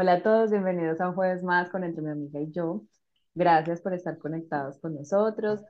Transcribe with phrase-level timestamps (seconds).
[0.00, 2.84] Hola a todos, bienvenidos a un jueves más con Entre mi amiga y yo.
[3.34, 5.60] Gracias por estar conectados con nosotros.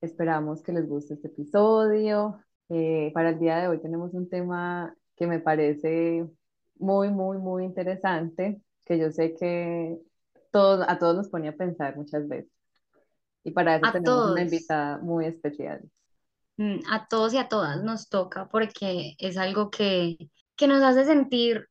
[0.00, 2.40] Esperamos que les guste este episodio.
[2.70, 6.26] Eh, para el día de hoy tenemos un tema que me parece
[6.76, 9.98] muy, muy, muy interesante, que yo sé que
[10.54, 12.50] a todos nos pone a pensar muchas veces.
[13.44, 15.82] Y para eso A tenemos una invitada muy especial.
[16.56, 20.16] Mm, A todos y a todas nos toca porque es algo que,
[20.56, 21.68] que nos hace sentir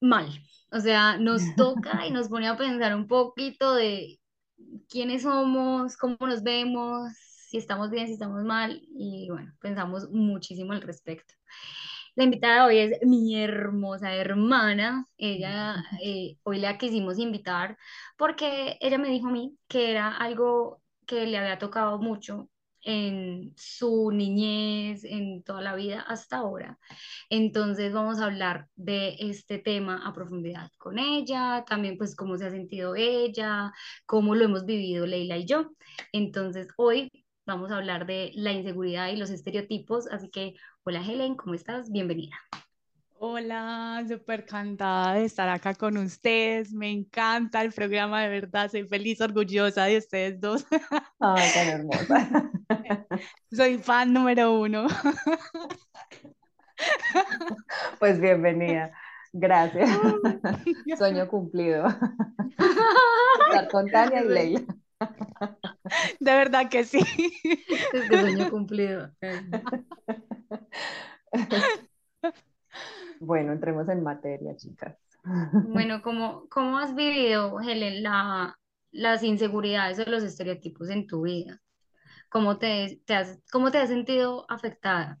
[0.00, 0.26] mal.
[0.74, 4.18] O sea, nos toca y nos pone a pensar un poquito de
[4.88, 7.12] quiénes somos, cómo nos vemos,
[7.48, 8.82] si estamos bien, si estamos mal.
[8.96, 11.32] Y bueno, pensamos muchísimo al respecto.
[12.16, 15.06] La invitada de hoy es mi hermosa hermana.
[15.16, 17.78] Ella, eh, hoy la quisimos invitar
[18.16, 22.48] porque ella me dijo a mí que era algo que le había tocado mucho
[22.84, 26.78] en su niñez, en toda la vida hasta ahora.
[27.30, 32.46] Entonces vamos a hablar de este tema a profundidad con ella, también pues cómo se
[32.46, 33.72] ha sentido ella,
[34.06, 35.70] cómo lo hemos vivido Leila y yo.
[36.12, 37.10] Entonces hoy
[37.46, 40.54] vamos a hablar de la inseguridad y los estereotipos, así que
[40.84, 41.90] hola Helen, ¿cómo estás?
[41.90, 42.36] Bienvenida.
[43.26, 46.74] Hola, súper encantada de estar acá con ustedes.
[46.74, 48.70] Me encanta el programa, de verdad.
[48.70, 50.66] Soy feliz, orgullosa de ustedes dos.
[51.20, 52.50] Ay, tan hermosa.
[53.50, 54.86] Soy fan número uno.
[57.98, 58.92] Pues bienvenida.
[59.32, 59.88] Gracias.
[60.98, 61.86] Sueño cumplido.
[61.86, 64.60] Estar con Tania y Leila.
[66.20, 66.98] De verdad que sí.
[67.94, 69.10] Este sueño cumplido.
[73.20, 74.96] Bueno, entremos en materia, chicas.
[75.62, 78.58] Bueno, ¿cómo, cómo has vivido, Helen, la,
[78.92, 81.60] las inseguridades o los estereotipos en tu vida?
[82.28, 85.20] ¿Cómo te, te has, cómo te has sentido afectada?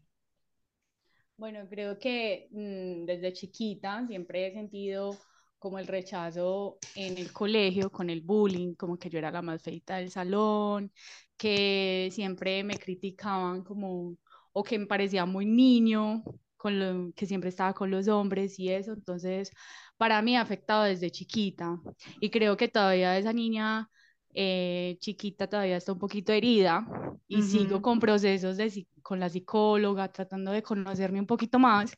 [1.36, 5.16] Bueno, creo que mm, desde chiquita siempre he sentido
[5.58, 9.62] como el rechazo en el colegio, con el bullying, como que yo era la más
[9.62, 10.92] feita del salón,
[11.36, 14.16] que siempre me criticaban como,
[14.52, 16.22] o que me parecía muy niño,
[16.64, 19.52] con lo, que siempre estaba con los hombres y eso, entonces
[19.98, 21.78] para mí ha afectado desde chiquita
[22.20, 23.88] y creo que todavía esa niña
[24.34, 26.86] eh, chiquita todavía está un poquito herida
[27.28, 27.82] y sigo Ujú.
[27.82, 31.92] con procesos de, con la psicóloga, tratando de conocerme un poquito más,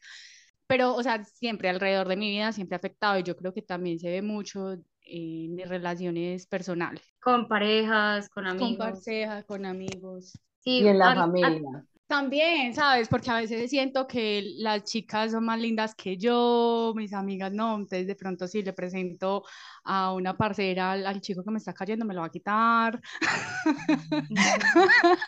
[0.67, 3.63] pero, o sea, siempre alrededor de mi vida, siempre ha afectado y yo creo que
[3.63, 4.73] también se ve mucho
[5.03, 8.77] en mis relaciones personales, ¿Con parejas, con con amigos?
[8.77, 10.39] pareja, con amigos.
[10.61, 11.87] Sí, Y en la a- a- familia.
[12.07, 13.09] También, ¿sabes?
[13.09, 17.75] Porque a veces siento que las chicas son más lindas que yo, mis amigas no,
[17.75, 19.43] entonces de pronto si le presento
[19.83, 23.01] a una parcera al, chico que me está cayendo, me lo va a quitar.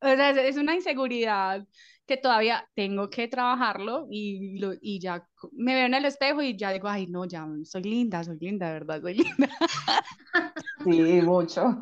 [0.00, 1.66] O sea, es, es una inseguridad
[2.06, 6.56] que todavía tengo que trabajarlo y, lo, y ya me veo en el espejo y
[6.56, 9.48] ya digo, ay, no, ya soy linda, soy linda, verdad, soy linda.
[10.84, 11.78] Sí, mucho.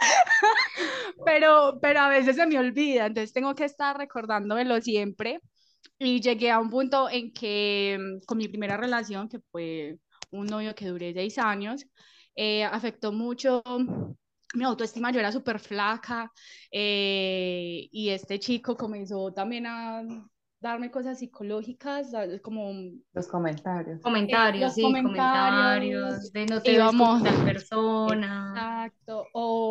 [1.24, 5.40] Pero, pero a veces se me olvida, entonces tengo que estar recordándomelo siempre.
[5.98, 9.98] Y llegué a un punto en que mm, con mi primera relación, que fue
[10.30, 11.84] un novio que duré seis años,
[12.34, 13.62] eh, afectó mucho
[14.54, 15.10] mi autoestima.
[15.12, 16.30] Yo era súper flaca
[16.70, 20.02] eh, y este chico comenzó también a
[20.60, 22.12] darme cosas psicológicas,
[22.42, 22.72] como
[23.14, 23.98] Los comentarios.
[23.98, 28.52] eh, Comentarios, los sí, comentarios, comentarios, de no te ves como íbamos, tal persona.
[28.54, 29.26] Exacto.
[29.32, 29.69] O,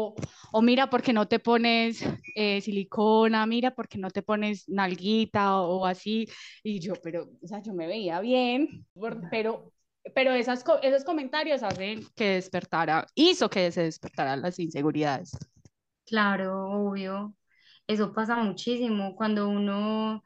[0.51, 2.03] o mira, ¿por qué no te pones
[2.35, 3.45] eh, silicona?
[3.45, 6.27] Mira, ¿por qué no te pones nalguita o, o así?
[6.63, 8.85] Y yo, pero, o sea, yo me veía bien,
[9.29, 9.73] pero,
[10.15, 15.31] pero esas, esos comentarios hacen que despertara, hizo que se despertaran las inseguridades.
[16.05, 17.35] Claro, obvio.
[17.87, 20.23] Eso pasa muchísimo cuando uno,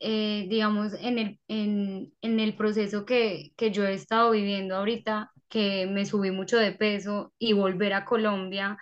[0.00, 5.32] eh, digamos, en el, en, en el proceso que, que yo he estado viviendo ahorita,
[5.48, 8.78] que me subí mucho de peso y volver a Colombia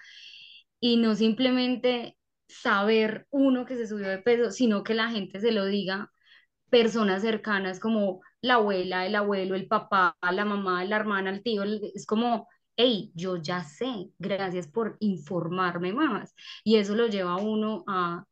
[0.81, 2.17] y no simplemente
[2.49, 6.11] saber uno que se subió de peso, sino que la gente se lo diga
[6.71, 11.65] personas cercanas como la abuela, el abuelo, el papá, la mamá, la hermana, el tío,
[11.65, 16.35] es como, hey, yo ya sé, gracias por informarme más.
[16.65, 18.25] Y eso lo lleva a uno a,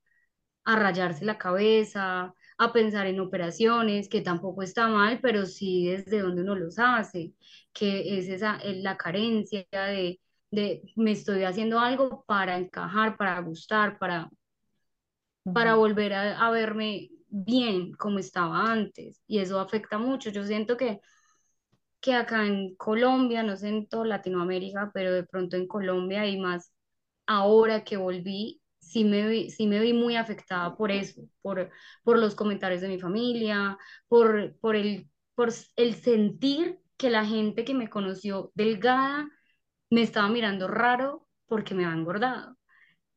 [0.65, 6.21] a rayarse la cabeza, a pensar en operaciones, que tampoco está mal, pero sí desde
[6.21, 7.33] donde uno los hace,
[7.73, 13.41] que es esa es la carencia de, de me estoy haciendo algo para encajar, para
[13.41, 14.31] gustar, para,
[15.53, 19.23] para volver a, a verme bien como estaba antes.
[19.27, 20.31] Y eso afecta mucho.
[20.31, 21.01] Yo siento que
[22.01, 26.39] que acá en Colombia, no sé en toda Latinoamérica, pero de pronto en Colombia y
[26.39, 26.73] más
[27.27, 31.71] ahora que volví, sí me vi, sí me vi muy afectada por eso, por,
[32.05, 33.77] por los comentarios de mi familia,
[34.09, 39.29] por, por, el, por el sentir que la gente que me conoció delgada
[39.91, 42.57] me estaba mirando raro porque me había engordado.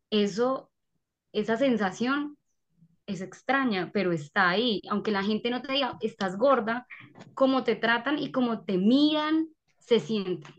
[0.09, 0.71] Eso,
[1.33, 2.37] esa sensación
[3.05, 4.81] es extraña, pero está ahí.
[4.89, 6.87] Aunque la gente no te diga, estás gorda,
[7.33, 9.47] como te tratan y como te miran,
[9.79, 10.49] se siente.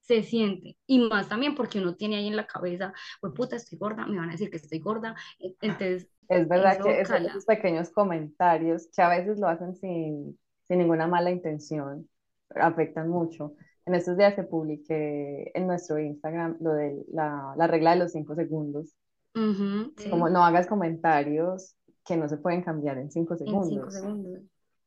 [0.00, 0.76] Se siente.
[0.86, 4.18] Y más también porque uno tiene ahí en la cabeza, pues puta, estoy gorda, me
[4.18, 5.14] van a decir que estoy gorda.
[5.38, 6.08] E, entonces.
[6.28, 11.30] Es verdad que esos, pequeños comentarios, que a veces lo hacen sin, sin ninguna mala
[11.30, 12.08] intención,
[12.50, 13.54] afectan mucho.
[13.88, 18.12] En estos días se publiqué en nuestro Instagram lo de la, la regla de los
[18.12, 18.94] cinco segundos.
[19.32, 21.74] Como no hagas comentarios
[22.04, 23.98] que no se pueden cambiar en cinco segundos.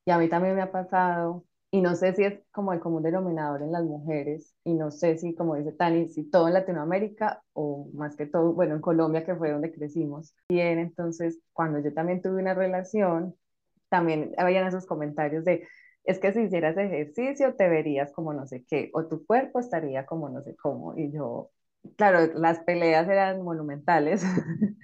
[0.06, 3.02] Y a mí también me ha pasado, y no sé si es como el común
[3.02, 7.42] denominador en las mujeres, y no sé si, como dice Tani, si todo en Latinoamérica
[7.54, 10.36] o más que todo, bueno, en Colombia, que fue donde crecimos.
[10.50, 13.36] Bien, entonces, cuando yo también tuve una relación,
[13.90, 15.68] también habían esos comentarios de,
[16.04, 20.06] es que si hicieras ejercicio te verías como no sé qué, o tu cuerpo estaría
[20.06, 21.52] como no sé cómo, y yo,
[21.98, 24.24] claro, las peleas eran monumentales.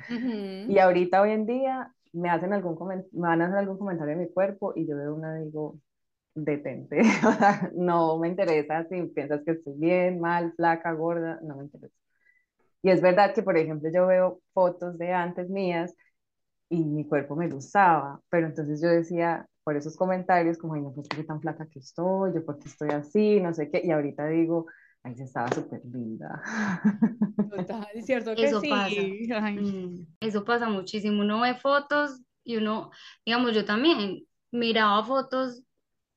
[0.68, 2.78] y ahorita, hoy en día, me hacen algún
[3.12, 5.80] me van a hacer algún comentario de mi cuerpo y yo de una digo,
[6.36, 11.58] detente, o sea, no me interesa si piensas que estoy bien, mal, flaca, gorda, no
[11.58, 11.96] me interesa.
[12.82, 15.94] Y es verdad que, por ejemplo, yo veo fotos de antes mías
[16.70, 20.94] y mi cuerpo me gustaba, pero entonces yo decía, por esos comentarios, como, ay, no,
[20.94, 24.26] pues qué tan flaca que estoy, yo porque estoy así, no sé qué, y ahorita
[24.28, 24.68] digo,
[25.04, 26.42] ay, se estaba súper linda.
[27.54, 28.70] Total, es cierto que eso sí.
[28.70, 29.02] Pasa.
[29.52, 31.22] Mm, eso pasa muchísimo.
[31.22, 32.92] Uno ve fotos y uno,
[33.26, 35.64] digamos, yo también miraba fotos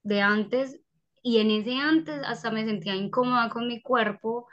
[0.05, 0.81] de antes
[1.20, 4.47] y en ese antes hasta me sentía incómoda con mi cuerpo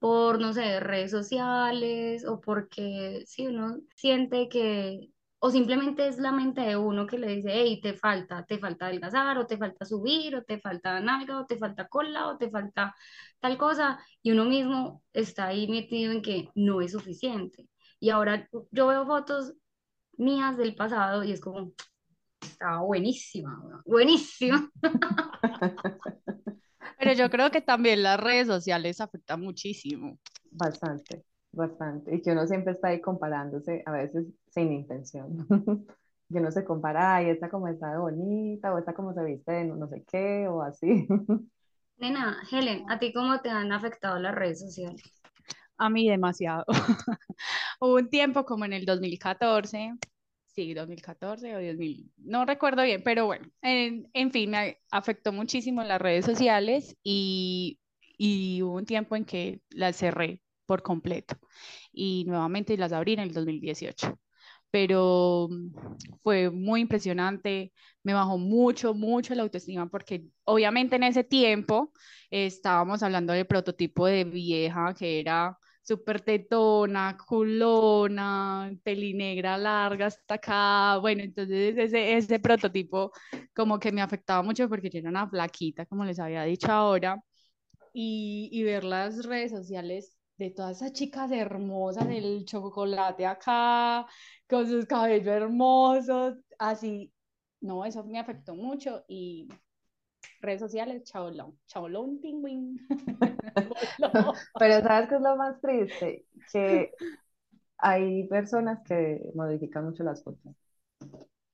[0.00, 6.32] por, no sé, redes sociales o porque si uno siente que o simplemente es la
[6.32, 9.86] mente de uno que le dice, hey, te falta, te falta adelgazar, o te falta
[9.86, 12.94] subir, o te falta nalga, o te falta cola, o te falta
[13.40, 17.68] tal cosa, y uno mismo está ahí metido en que no es suficiente.
[17.98, 19.54] Y ahora yo veo fotos
[20.18, 21.72] mías del pasado y es como,
[22.42, 24.70] estaba buenísima, buenísima.
[26.98, 30.18] Pero yo creo que también las redes sociales afectan muchísimo.
[30.50, 32.14] Bastante bastante.
[32.14, 35.46] Y que uno siempre está ahí comparándose, a veces sin intención.
[36.30, 39.88] que uno se compara, ay, esta como está bonita, o esta como se viste no
[39.88, 41.08] sé qué, o así.
[41.98, 45.02] Nena, Helen, ¿a ti cómo te han afectado las redes sociales?
[45.76, 46.64] A mí demasiado.
[47.80, 49.92] Hubo un tiempo como en el 2014,
[50.46, 55.82] sí, 2014 o 2000, no recuerdo bien, pero bueno, en, en fin, me afectó muchísimo
[55.82, 57.80] las redes sociales y,
[58.18, 61.36] y hubo un tiempo en que las cerré por completo.
[61.92, 64.18] Y nuevamente las abrí en el 2018.
[64.70, 65.68] Pero mm,
[66.22, 67.72] fue muy impresionante,
[68.02, 71.92] me bajó mucho, mucho la autoestima porque obviamente en ese tiempo
[72.30, 80.98] estábamos hablando del prototipo de vieja que era súper tetona, culona, pelinegra larga hasta acá.
[80.98, 83.12] Bueno, entonces ese, ese prototipo
[83.54, 87.20] como que me afectaba mucho porque yo era una flaquita, como les había dicho ahora.
[87.92, 94.06] Y, y ver las redes sociales de todas esas chicas hermosas, el chocolate acá,
[94.48, 97.12] con sus cabellos hermosos, así,
[97.60, 99.48] no, eso me afectó mucho y
[100.40, 102.78] redes sociales, chaolón, chaolón, pingüín.
[104.58, 106.24] Pero ¿sabes qué es lo más triste?
[106.50, 106.90] Que
[107.76, 110.54] hay personas que modifican mucho las fotos.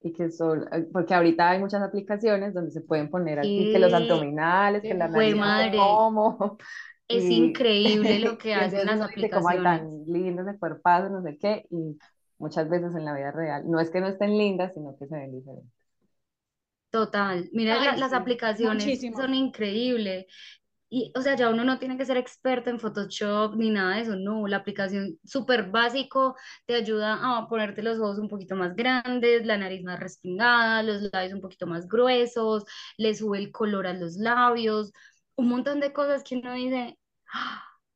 [0.00, 3.92] Y que son, porque ahorita hay muchas aplicaciones donde se pueden poner aquí que los
[3.92, 5.34] abdominales, que la nariz,
[5.76, 6.56] como,
[7.08, 9.30] es increíble lo que hacen las aplicaciones.
[9.32, 11.98] Como hay tan lindas de cuerpazo, no sé qué, y
[12.38, 15.14] muchas veces en la vida real, no es que no estén lindas, sino que se
[15.16, 15.72] ven diferentes.
[16.90, 20.26] Total, mira, las aplicaciones son increíbles.
[20.88, 24.02] Y, o sea, ya uno no tiene que ser experto en Photoshop ni nada de
[24.02, 28.76] eso, no, la aplicación súper básico te ayuda a ponerte los ojos un poquito más
[28.76, 32.64] grandes, la nariz más respingada, los labios un poquito más gruesos,
[32.98, 34.92] le sube el color a los labios,
[35.36, 36.98] un montón de cosas que uno dice,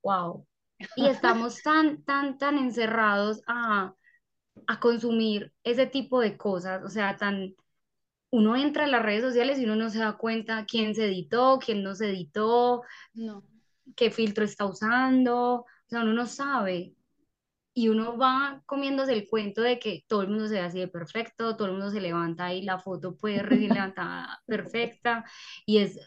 [0.03, 0.47] wow.
[0.95, 3.95] Y estamos tan, tan, tan encerrados a,
[4.67, 7.55] a consumir ese tipo de cosas, o sea, tan,
[8.31, 11.59] uno entra en las redes sociales y uno no se da cuenta quién se editó,
[11.65, 12.83] quién no se editó,
[13.15, 13.45] No.
[13.97, 16.95] qué filtro está usando, o sea, uno no sabe.
[17.75, 20.89] Y uno va comiéndose el cuento de que todo el mundo se ve así de
[20.89, 25.25] perfecto, todo el mundo se levanta y la foto puede recién levantada perfecta,
[25.67, 25.99] y es,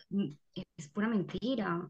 [0.77, 1.89] es pura mentira.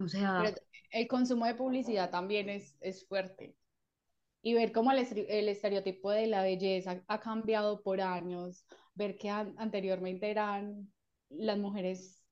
[0.00, 0.54] O sea, Pero
[0.90, 3.56] el consumo de publicidad también es, es fuerte.
[4.42, 9.30] Y ver cómo el, el estereotipo de la belleza ha cambiado por años, ver que
[9.30, 10.92] an- anteriormente eran
[11.30, 12.25] las mujeres,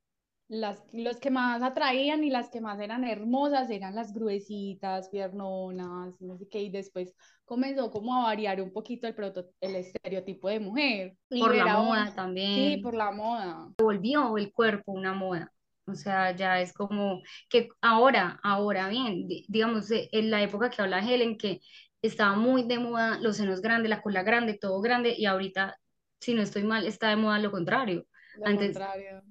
[0.49, 6.21] las, los que más atraían y las que más eran hermosas eran las gruesitas, piernonas,
[6.21, 10.49] no sé qué, y después comenzó como a variar un poquito el, proto- el estereotipo
[10.49, 11.17] de mujer.
[11.31, 12.13] Y por la moda
[12.55, 12.83] Sí, también.
[12.83, 13.75] por la moda.
[13.79, 15.53] volvió el cuerpo una moda.
[15.87, 20.71] O sea, ya es como que ahora, ahora bien, di- digamos, eh, en la época
[20.71, 21.61] que habla Helen, que
[22.03, 25.79] estaba muy de moda los senos grandes, la cola grande, todo grande, y ahorita,
[26.21, 28.07] si no estoy mal, está de moda lo contrario.
[28.35, 29.25] Lo Antes, contrario.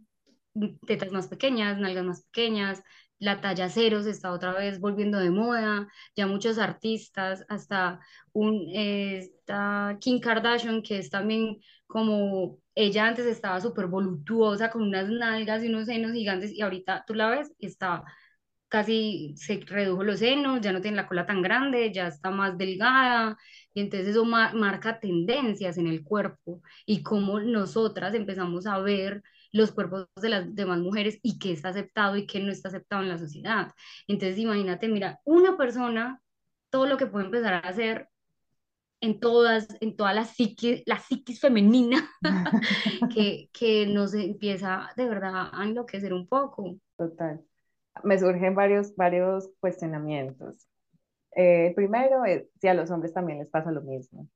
[0.86, 2.84] Tetas más pequeñas, nalgas más pequeñas,
[3.20, 8.00] la talla cero se está otra vez volviendo de moda, ya muchos artistas, hasta
[8.34, 11.58] un, esta Kim Kardashian, que es también
[11.88, 17.04] como, ella antes estaba súper voluptuosa, con unas nalgas y unos senos gigantes, y ahorita
[17.08, 18.04] tú la ves está
[18.68, 22.58] casi, se redujo los senos, ya no tiene la cola tan grande, ya está más
[22.58, 23.38] delgada,
[23.74, 29.22] y entonces eso ma- marca tendencias en el cuerpo, y cómo nosotras empezamos a ver
[29.54, 33.04] los cuerpos de las demás mujeres y qué está aceptado y qué no está aceptado
[33.04, 33.72] en la sociedad.
[34.08, 36.22] Entonces, imagínate, mira, una persona,
[36.70, 38.10] todo lo que puede empezar a hacer
[39.00, 42.10] en todas, en toda la psiquis, la psiquis femenina,
[43.14, 46.78] que, que nos empieza de verdad a enloquecer un poco.
[46.98, 47.42] Total.
[48.04, 50.68] Me surgen varios, varios cuestionamientos.
[51.36, 54.28] Eh, primero es si a los hombres también les pasa lo mismo.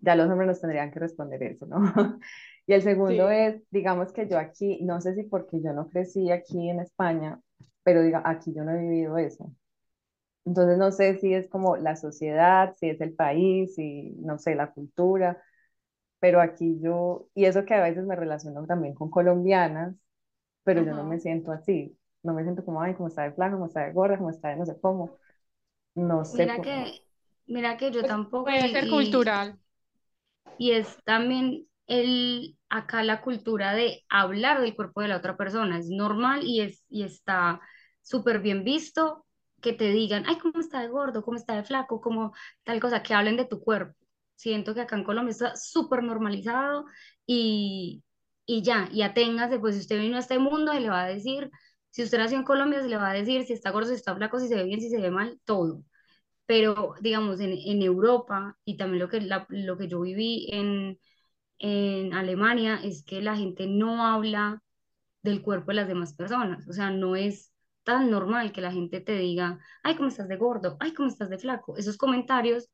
[0.00, 1.80] Ya los hombres nos tendrían que responder eso, ¿no?
[2.68, 3.32] Y el segundo Sí.
[3.32, 7.40] es, digamos que yo aquí, no sé si porque yo no crecí aquí en España,
[7.84, 9.52] pero diga, aquí yo no he vivido eso.
[10.44, 14.54] Entonces no sé si es como la sociedad, si es el país, si no sé,
[14.54, 15.42] la cultura,
[16.20, 19.94] pero aquí yo, y eso que a veces me relaciono también con colombianas,
[20.64, 23.54] pero yo no me siento así, no me siento como, ay, como está de flaca,
[23.54, 25.18] como está de gorda, como está de no sé cómo,
[25.96, 27.04] no sé, Mira por- que,
[27.46, 29.58] mira que yo Pues tampoco puede y, ser y- cultural.
[30.56, 35.78] y es también el, acá la cultura de hablar del cuerpo de la otra persona.
[35.78, 37.60] Es normal y, es, y está
[38.02, 39.26] súper bien visto
[39.60, 41.22] que te digan, ay, ¿cómo está de gordo?
[41.22, 42.00] ¿Cómo está de flaco?
[42.00, 42.34] ¿Cómo
[42.64, 43.02] tal cosa?
[43.02, 43.94] Que hablen de tu cuerpo.
[44.36, 46.84] Siento que acá en Colombia está súper normalizado
[47.26, 48.04] y,
[48.46, 51.08] y ya, y aténgase, pues si usted vino a este mundo, se le va a
[51.08, 51.50] decir,
[51.90, 54.14] si usted nació en Colombia, se le va a decir si está gordo, si está
[54.14, 55.82] flaco, si se ve bien, si se ve mal, todo
[56.46, 60.98] pero digamos en, en Europa y también lo que, lo que yo viví en,
[61.58, 64.62] en Alemania es que la gente no habla
[65.22, 67.52] del cuerpo de las demás personas, o sea, no es
[67.84, 70.76] tan normal que la gente te diga, ay, ¿cómo estás de gordo?
[70.80, 71.76] Ay, ¿cómo estás de flaco?
[71.76, 72.68] Esos comentarios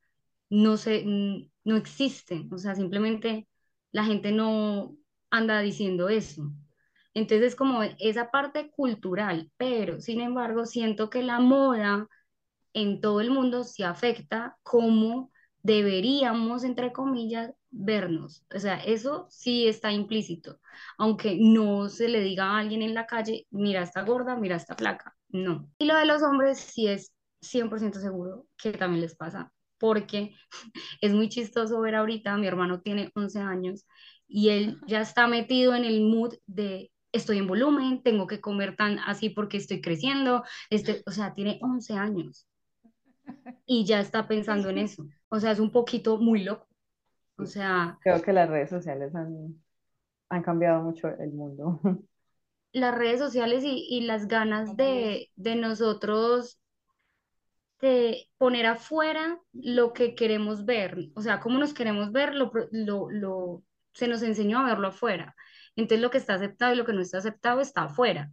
[0.49, 3.47] no se, no existen, o sea, simplemente
[3.91, 4.97] la gente no
[5.29, 6.51] anda diciendo eso.
[7.13, 12.07] Entonces, es como esa parte cultural, pero sin embargo, siento que la moda
[12.73, 15.31] en todo el mundo se afecta cómo
[15.63, 18.45] deberíamos, entre comillas, vernos.
[18.55, 20.59] O sea, eso sí está implícito,
[20.97, 24.75] aunque no se le diga a alguien en la calle, mira esta gorda, mira esta
[24.75, 25.69] flaca, no.
[25.77, 30.33] Y lo de los hombres sí es 100% seguro que también les pasa, porque
[31.01, 33.85] es muy chistoso ver ahorita, mi hermano tiene 11 años
[34.27, 36.91] y él ya está metido en el mood de...
[37.11, 40.43] Estoy en volumen, tengo que comer tan así porque estoy creciendo.
[40.69, 42.45] Este, o sea, tiene 11 años
[43.65, 45.05] y ya está pensando en eso.
[45.29, 46.67] O sea, es un poquito muy loco.
[47.37, 49.61] O sea, creo que las redes sociales han,
[50.29, 51.79] han cambiado mucho el mundo.
[52.73, 56.59] las redes sociales y, y las ganas de, de nosotros
[57.81, 61.09] de poner afuera lo que queremos ver.
[61.15, 63.63] O sea, cómo nos queremos ver, lo, pro- lo, lo,
[63.93, 65.35] se nos enseñó a verlo afuera.
[65.75, 68.31] Entonces, lo que está aceptado y lo que no está aceptado está afuera.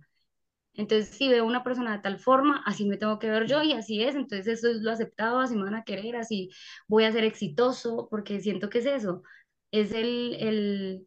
[0.74, 3.72] Entonces, si veo una persona de tal forma, así me tengo que ver yo y
[3.72, 4.14] así es.
[4.14, 6.50] Entonces, eso es lo aceptado, así me van a querer, así
[6.88, 9.22] voy a ser exitoso, porque siento que es eso.
[9.70, 11.06] Es el, el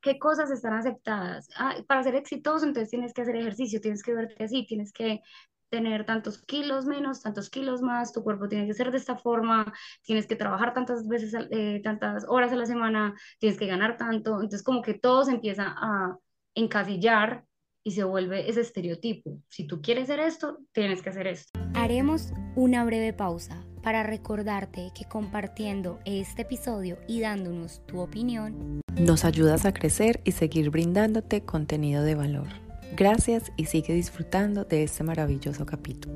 [0.00, 1.48] qué cosas están aceptadas.
[1.56, 5.20] Ah, para ser exitoso, entonces tienes que hacer ejercicio, tienes que verte así, tienes que
[5.68, 9.72] tener tantos kilos menos, tantos kilos más, tu cuerpo tiene que ser de esta forma,
[10.02, 14.34] tienes que trabajar tantas veces, eh, tantas horas a la semana, tienes que ganar tanto.
[14.36, 16.16] Entonces, como que todo se empieza a
[16.54, 17.44] encasillar
[17.86, 19.38] y se vuelve ese estereotipo.
[19.48, 21.56] Si tú quieres hacer esto, tienes que hacer esto.
[21.72, 29.24] Haremos una breve pausa para recordarte que compartiendo este episodio y dándonos tu opinión, nos
[29.24, 32.48] ayudas a crecer y seguir brindándote contenido de valor.
[32.96, 36.12] Gracias y sigue disfrutando de este maravilloso capítulo.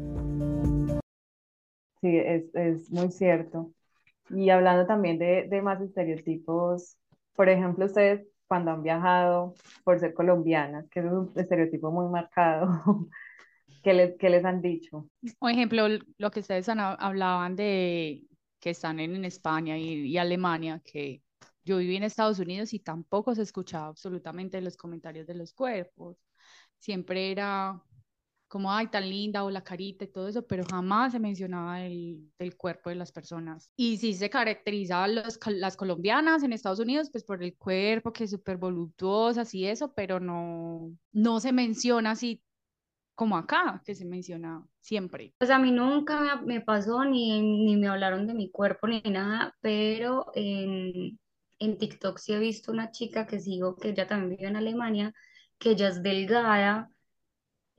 [2.00, 2.18] Sí,
[2.52, 3.70] es, muy cierto.
[4.28, 6.96] Y hablando también de, de más estereotipos,
[7.36, 9.54] por ejemplo, ustedes cuando han viajado
[9.85, 12.66] por ser colombianas, que es un estereotipo muy marcado,
[13.85, 15.09] ¿qué les, qué les han dicho?
[15.38, 15.87] Por ejemplo,
[16.19, 18.25] lo que ustedes hablaban de
[18.59, 21.23] que están en, España y, y, Alemania, que
[21.64, 26.16] yo viví en Estados Unidos y tampoco se escuchaba absolutamente los comentarios de los cuerpos.
[26.80, 27.80] Siempre era
[28.50, 32.33] como, ay, tan linda o la carita y todo eso, pero jamás se mencionaba el,
[32.37, 33.71] del cuerpo de las personas.
[33.76, 38.25] Y sí se caracterizaban los, las colombianas en Estados Unidos, pues por el cuerpo, que
[38.25, 42.42] es súper voluptuosas y eso, pero no, no se menciona así
[43.14, 45.33] como acá, que se menciona siempre.
[45.38, 49.54] Pues a mí nunca me, pasó ni, ni me hablaron de mi cuerpo ni nada,
[49.61, 51.21] pero en,
[51.61, 55.14] en TikTok sí he visto una chica que sigo, que ella también vive en Alemania,
[55.57, 56.90] que ella es delgada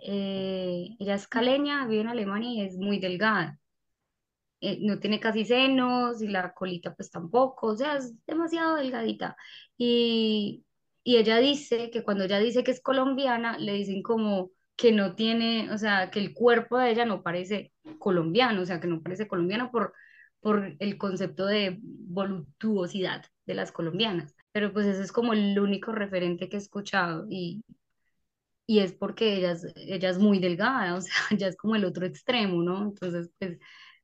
[0.02, 3.60] eh, ella es caleña, vive en Alemania y es muy delgada.
[4.62, 9.36] Eh, no tiene casi senos y la colita pues tampoco, o sea, es demasiado delgadita.
[9.78, 10.66] Y,
[11.04, 15.16] y ella dice que cuando ella dice que es colombiana, le dicen como que no
[15.16, 19.02] tiene, o sea, que el cuerpo de ella no parece colombiano, o sea, que no
[19.02, 19.94] parece colombiano por,
[20.42, 24.36] por el concepto de voluptuosidad de las colombianas.
[24.52, 27.64] Pero pues ese es como el único referente que he escuchado y,
[28.72, 31.84] y es porque ella es, ella es muy delgada, o sea, ya es como el
[31.84, 32.84] otro extremo, ¿no?
[32.84, 33.60] Entonces, pues,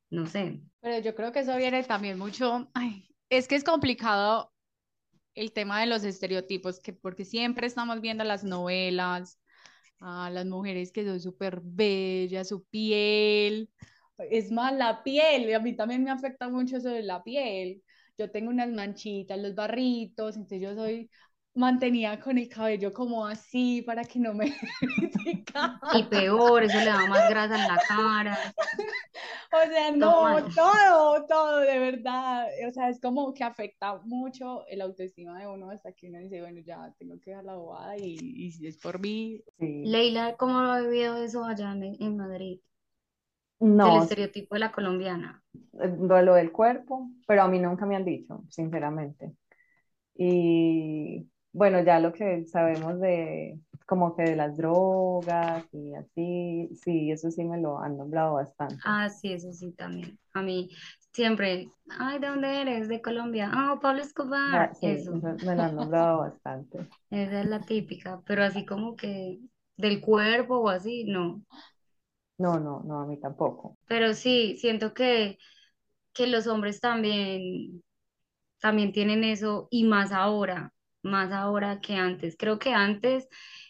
[0.09, 0.61] no sé.
[0.81, 4.51] Pero yo creo que eso viene también mucho, ay, es que es complicado
[5.35, 9.39] el tema de los estereotipos, que porque siempre estamos viendo las novelas,
[9.99, 13.69] a las mujeres que son súper bellas, su piel,
[14.17, 17.83] es más, la piel, a mí también me afecta mucho eso de la piel.
[18.17, 21.09] Yo tengo unas manchitas, los barritos, entonces yo soy
[21.57, 24.53] mantenía con el cabello como así para que no me
[25.93, 28.37] Y peor, eso le da más grasa en la cara.
[29.49, 32.47] O sea, no, todo, todo, de verdad.
[32.67, 36.41] O sea, es como que afecta mucho el autoestima de uno hasta que uno dice,
[36.41, 39.41] bueno, ya tengo que dar la bobada y, y si es por mí.
[39.57, 42.59] Leila, ¿cómo lo ha vivido eso allá en, Madrid?
[43.61, 43.95] No.
[43.95, 45.41] El estereotipo de la colombiana.
[45.71, 49.33] Lo del cuerpo, pero a mí nunca me han dicho, sinceramente.
[50.13, 57.11] Y bueno, ya lo que sabemos de como que de las drogas y así, sí,
[57.11, 58.83] eso sí me lo han nombrado bastante.
[58.83, 60.19] Ah, sí, eso sí también.
[60.33, 60.69] A mí
[61.13, 62.87] siempre, ay, ¿de dónde eres?
[62.87, 63.49] De Colombia.
[63.53, 64.69] Ah, Pablo Escobar.
[64.69, 65.11] Ah, sí, eso.
[65.41, 66.87] me lo han nombrado bastante.
[67.09, 69.39] Esa es la típica, pero así como que
[69.77, 71.43] del cuerpo o así, no.
[72.39, 73.77] No, no, no, a mí tampoco.
[73.87, 75.37] Pero sí, siento que,
[76.13, 77.83] que los hombres también,
[78.59, 80.73] también tienen eso y más ahora
[81.07, 82.35] más ahora que antes.
[82.37, 83.27] Creo que antes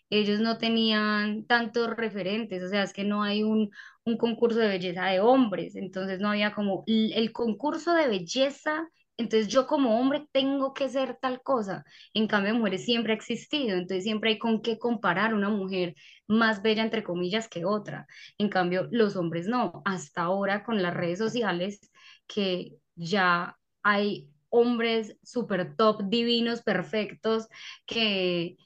[0.10, 3.70] ellos no tenían tantos referentes, o sea, es que no hay un,
[4.06, 9.48] un concurso de belleza de hombres, entonces no había como el concurso de belleza, entonces
[9.48, 11.84] yo como hombre tengo que ser tal cosa.
[12.14, 15.96] En cambio, mujeres siempre ha existido, entonces siempre hay con qué comparar una mujer
[16.28, 18.06] más bella, entre comillas, que otra.
[18.38, 19.82] En cambio, los hombres no.
[19.86, 21.80] Hasta ahora con las redes sociales
[22.28, 27.48] que ya hay hombres súper top, divinos, perfectos,
[27.86, 28.58] que,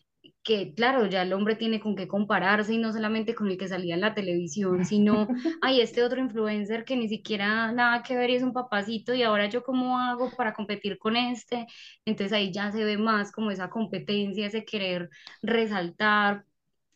[0.44, 3.68] que claro, ya el hombre tiene con qué compararse y no solamente con el que
[3.68, 5.28] salía en la televisión, sino,
[5.62, 9.24] hay este otro influencer que ni siquiera nada que ver y es un papacito y
[9.24, 11.68] ahora yo cómo hago para competir con este.
[12.06, 15.10] Entonces ahí ya se ve más como esa competencia, ese querer
[15.42, 16.46] resaltar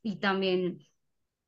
[0.03, 0.79] y también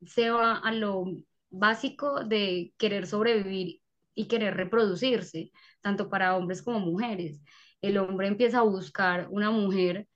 [0.06, 1.06] se va a lo
[1.50, 3.80] básico de querer sobrevivir
[4.14, 7.40] y querer reproducirse tanto para hombres como mujeres.
[7.80, 10.08] El hombre empieza a buscar una mujer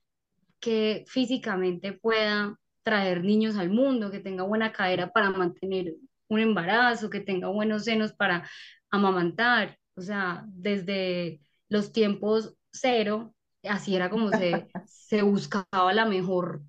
[0.60, 5.94] que físicamente pueda traer niños al mundo, que tenga buena cadera para mantener
[6.28, 8.48] un embarazo, que tenga buenos senos para
[8.90, 9.78] amamantar.
[9.96, 16.62] O sea, desde los tiempos cero, así era como se, se buscaba la mejor,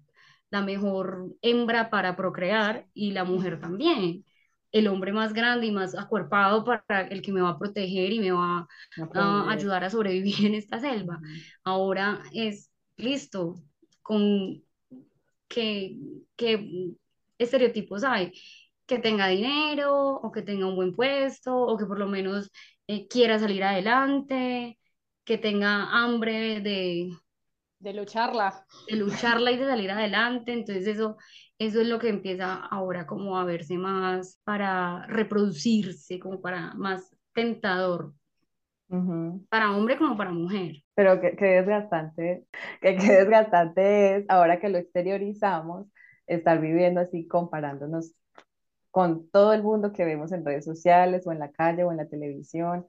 [0.51, 4.25] la mejor hembra para procrear y la mujer también
[4.73, 8.19] el hombre más grande y más acuerpado para el que me va a proteger y
[8.19, 8.67] me va
[9.13, 11.21] a, ayudar a sobrevivir en esta selva.
[11.63, 13.61] Ahora es listo,
[14.01, 14.63] con
[15.47, 15.97] qué,
[17.37, 18.33] estereotipos hay,
[18.85, 22.51] que tenga dinero o que tenga un buen puesto o que por lo menos
[22.87, 24.79] eh, quiera salir adelante,
[25.23, 27.11] que tenga hambre de,
[27.77, 28.65] de lucharla.
[28.87, 30.53] De lucharla y de salir adelante.
[30.53, 31.17] Entonces eso
[31.59, 37.15] eso es lo que empieza ahora como a verse más para reproducirse, como para más
[37.33, 38.13] tentador
[39.49, 40.83] para hombre como para mujer.
[40.95, 42.45] Pero qué, desgastante,
[42.81, 45.87] qué, qué desgastante es ahora que lo exteriorizamos,
[46.27, 48.13] estar viviendo así comparándonos
[48.91, 51.97] con todo el mundo que vemos en redes sociales o en la calle o en
[51.97, 52.85] la televisión,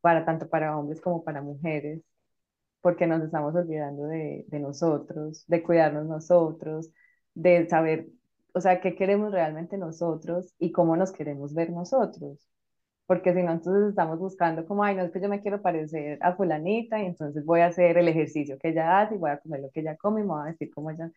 [0.00, 2.00] para tanto para hombres como para mujeres,
[2.80, 6.90] porque nos estamos olvidando de, de nosotros, de cuidarnos nosotros,
[7.34, 8.08] de saber,
[8.54, 12.48] o sea, qué queremos realmente nosotros y cómo nos queremos ver nosotros
[13.12, 16.18] porque si no, entonces estamos buscando como, ay, no, es que yo me quiero parecer
[16.22, 19.38] a fulanita y entonces voy a hacer el ejercicio que ella hace y voy a
[19.38, 21.10] comer lo que ella come y me voy a decir cómo ella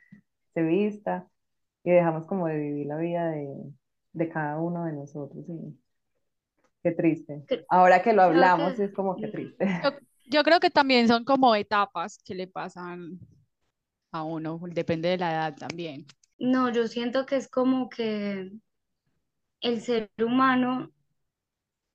[0.53, 1.25] se vista
[1.85, 3.47] y dejamos como de vivir la vida de,
[4.11, 5.45] de cada uno de nosotros.
[5.47, 5.79] Y
[6.83, 7.45] qué triste.
[7.69, 9.65] Ahora que lo hablamos es como que triste.
[9.83, 9.91] Yo,
[10.25, 13.19] yo creo que también son como etapas que le pasan
[14.15, 16.05] a uno, depende de la edad también.
[16.37, 18.51] No, yo siento que es como que
[19.61, 20.91] el ser humano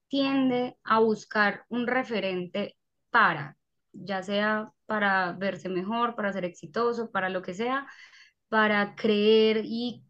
[0.09, 2.77] tiende a buscar un referente
[3.11, 3.57] para,
[3.93, 7.87] ya sea para verse mejor, para ser exitoso, para lo que sea,
[8.49, 10.05] para creer y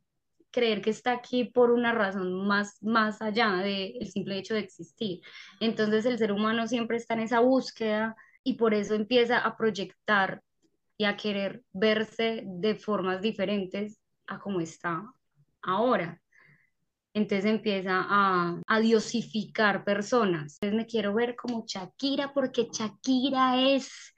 [0.51, 5.21] creer que está aquí por una razón más, más allá del simple hecho de existir.
[5.61, 10.43] Entonces el ser humano siempre está en esa búsqueda y por eso empieza a proyectar
[11.01, 15.03] y a querer verse de formas diferentes a como está
[15.63, 16.21] ahora.
[17.15, 20.59] Entonces empieza a, a, diosificar personas.
[20.61, 24.15] Entonces me quiero ver como Shakira porque Shakira es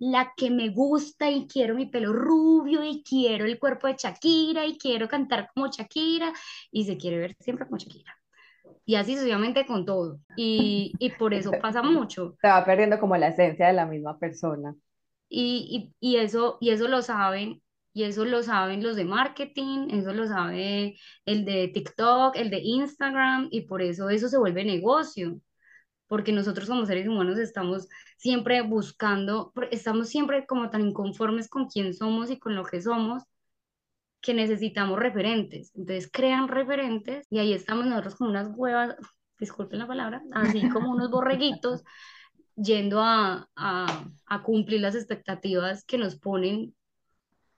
[0.00, 4.66] la que me gusta y quiero mi pelo rubio y quiero el cuerpo de Shakira
[4.66, 6.32] y quiero cantar como Shakira
[6.72, 8.12] y se quiere ver siempre como Shakira.
[8.84, 10.18] Y así sucesivamente con todo.
[10.36, 12.34] Y, y por eso pasa mucho.
[12.42, 14.74] Se va perdiendo como la esencia de la misma persona.
[15.28, 17.62] Y, y, y, eso, y eso lo saben
[17.94, 22.58] y eso lo saben los de marketing, eso lo sabe el de TikTok, el de
[22.58, 25.40] Instagram, y por eso eso se vuelve negocio,
[26.08, 31.94] porque nosotros como seres humanos estamos siempre buscando, estamos siempre como tan inconformes con quién
[31.94, 33.24] somos y con lo que somos,
[34.20, 35.70] que necesitamos referentes.
[35.74, 38.96] Entonces crean referentes y ahí estamos nosotros con unas huevas,
[39.38, 41.84] disculpen la palabra, así como unos borreguitos,
[42.56, 46.74] yendo a, a, a cumplir las expectativas que nos ponen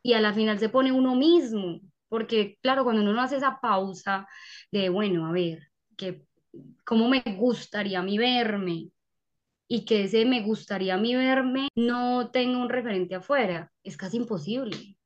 [0.02, 3.60] y a la final se pone uno mismo, porque claro, cuando uno no hace esa
[3.60, 4.28] pausa
[4.70, 6.24] de, bueno, a ver, que,
[6.84, 8.90] ¿cómo me gustaría a mí verme?
[9.68, 14.18] Y que ese me gustaría a mí verme no tenga un referente afuera, es casi
[14.18, 14.96] imposible,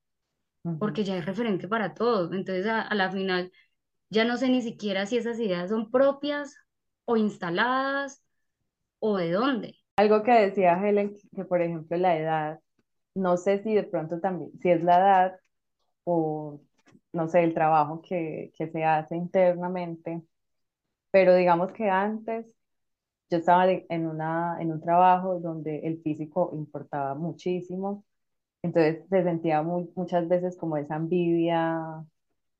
[0.79, 2.33] porque ya hay referente para todo.
[2.35, 3.53] Entonces, a, a la final,
[4.11, 6.57] ya no sé ni siquiera si esas ideas son propias
[7.07, 8.25] o instaladas
[9.01, 9.80] o de dónde.
[10.01, 12.61] Algo que decía Helen, que por ejemplo la edad
[13.15, 15.41] no sé si de pronto también, si es la edad
[16.05, 16.61] o
[17.13, 20.23] no sé, el trabajo que, que se hace internamente,
[21.11, 22.47] pero digamos que antes
[23.31, 28.05] yo estaba en, una, en un trabajo donde el físico importaba muchísimo,
[28.63, 32.05] entonces se sentía muchas veces como esa envidia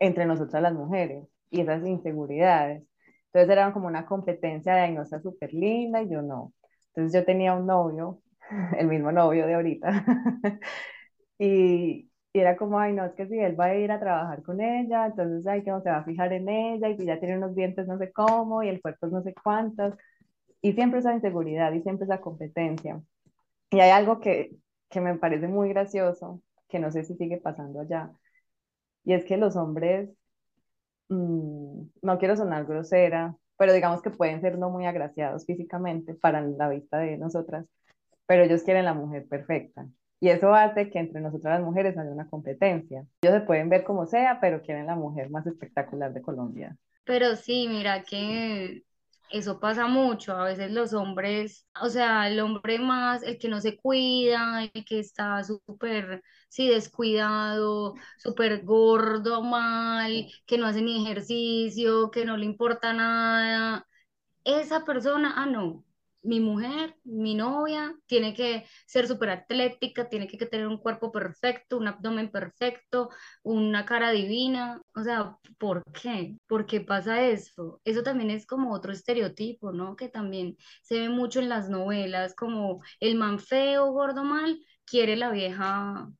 [0.01, 2.85] entre nosotras las mujeres y esas inseguridades.
[3.27, 6.55] Entonces era como una competencia de, ay, no está súper linda y yo no.
[6.95, 8.21] Entonces yo tenía un novio
[8.79, 10.05] el mismo novio de ahorita.
[11.39, 14.61] y, era como, ay, no, es que si él va a ir a trabajar con
[14.61, 17.57] ella, entonces, ay, que no se va a fijar en ella y ya tiene unos
[17.57, 19.95] dientes no sé cómo y el cuerpo no sé cuántos.
[20.63, 23.01] Y siempre esa inseguridad y siempre esa competencia.
[23.71, 24.53] Y hay algo que,
[24.91, 28.13] que me parece muy gracioso, que no sé si sigue pasando allá,
[29.05, 30.11] y es que los hombres,
[31.09, 36.41] mm, no quiero sonar grosera, pero digamos que pueden ser no muy agraciados físicamente para
[36.41, 37.67] la vista de nosotras,
[38.25, 39.87] pero ellos quieren la mujer perfecta.
[40.19, 43.05] Y eso hace que entre nosotras las mujeres haya una competencia.
[43.21, 46.75] Ellos se pueden ver como sea, pero quieren la mujer más espectacular de Colombia.
[47.05, 48.83] Pero sí, mira que
[49.31, 50.33] eso pasa mucho.
[50.35, 54.85] A veces los hombres, o sea, el hombre más, el que no se cuida, el
[54.85, 62.37] que está súper, sí, descuidado, súper gordo, mal, que no hace ni ejercicio, que no
[62.37, 63.87] le importa nada.
[64.45, 65.85] Esa persona, ah, no,
[66.23, 71.79] mi mujer, mi novia, tiene que ser súper atlética, tiene que tener un cuerpo perfecto,
[71.79, 73.11] un abdomen perfecto,
[73.43, 74.83] una cara divina.
[74.95, 76.37] O sea, ¿por qué?
[76.47, 77.81] ¿Por qué pasa eso?
[77.85, 79.97] Eso también es como otro estereotipo, ¿no?
[79.97, 85.17] Que también se ve mucho en las novelas, como el man feo, gordo mal, quiere
[85.17, 86.11] la vieja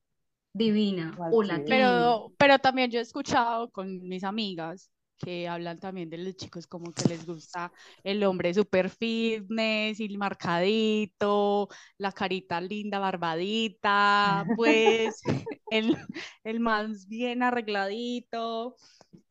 [0.53, 1.65] divina o latina.
[1.69, 4.91] Pero, pero también yo he escuchado con mis amigas
[5.23, 7.71] que hablan también de los chicos como que les gusta
[8.03, 15.21] el hombre super fitness y marcadito, la carita linda, barbadita, pues
[15.69, 15.97] el,
[16.43, 18.75] el más bien arregladito.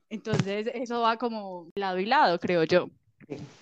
[0.08, 2.88] Entonces eso va como lado y lado, creo yo.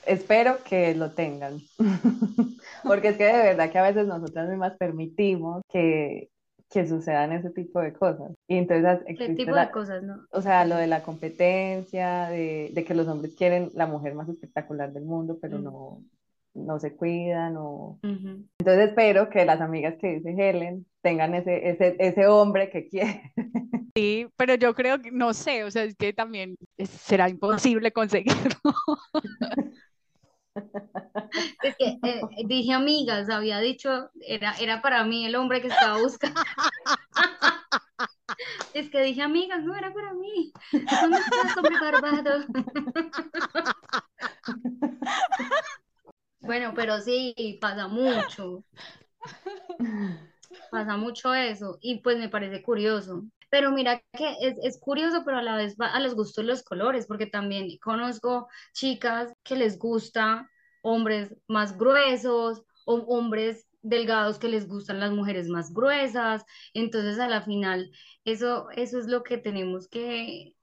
[0.06, 1.60] espero que lo tengan,
[2.84, 6.30] porque es que de verdad que a veces nosotras mismas permitimos que,
[6.70, 8.32] que sucedan ese tipo de cosas.
[8.46, 10.26] Y entonces ¿Qué tipo de cosas, no?
[10.30, 14.28] O sea, lo de la competencia, de, de, que los hombres quieren la mujer más
[14.28, 15.64] espectacular del mundo, pero mm.
[15.64, 16.02] no,
[16.54, 17.98] no se cuidan o...
[18.02, 23.32] Entonces espero que las amigas que dice Helen tengan ese, ese, ese hombre que quiere.
[23.96, 28.60] Sí, pero yo creo que, no sé, o sea, es que también será imposible conseguirlo.
[31.62, 35.98] Es que eh, dije amigas, había dicho, era, era para mí el hombre que estaba
[35.98, 36.40] buscando.
[38.74, 40.52] Es que dije amigas, no era para mí.
[40.72, 42.44] ¿Dónde estás, hombre barbado?
[46.40, 48.64] Bueno, pero sí, pasa mucho.
[50.70, 53.24] Pasa mucho eso y pues me parece curioso.
[53.50, 56.62] Pero mira que es, es, curioso, pero a la vez va a los gustos los
[56.62, 60.50] colores, porque también conozco chicas que les gusta
[60.82, 66.44] hombres más gruesos o hombres delgados que les gustan las mujeres más gruesas.
[66.74, 67.90] Entonces, a la final,
[68.24, 70.54] eso, eso es lo que tenemos que,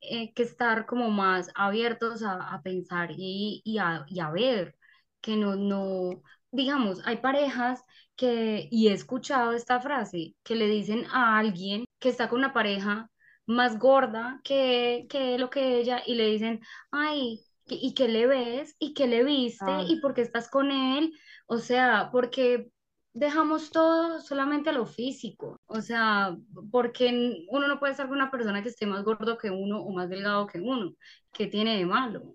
[0.00, 4.76] eh, que estar como más abiertos a, a pensar y, y, a, y a ver
[5.20, 7.82] que no, no, digamos, hay parejas
[8.16, 12.52] que, y he escuchado esta frase, que le dicen a alguien que está con una
[12.52, 13.10] pareja
[13.46, 18.76] más gorda que, que lo que ella y le dicen, ay, ¿y qué le ves?
[18.78, 19.64] ¿Y qué le viste?
[19.66, 19.84] Ah.
[19.86, 21.12] ¿Y por qué estás con él?
[21.46, 22.70] O sea, porque
[23.14, 25.58] dejamos todo solamente a lo físico.
[25.66, 26.36] O sea,
[26.70, 29.92] porque uno no puede estar con una persona que esté más gordo que uno o
[29.92, 30.92] más delgado que uno.
[31.32, 32.34] ¿Qué tiene de malo?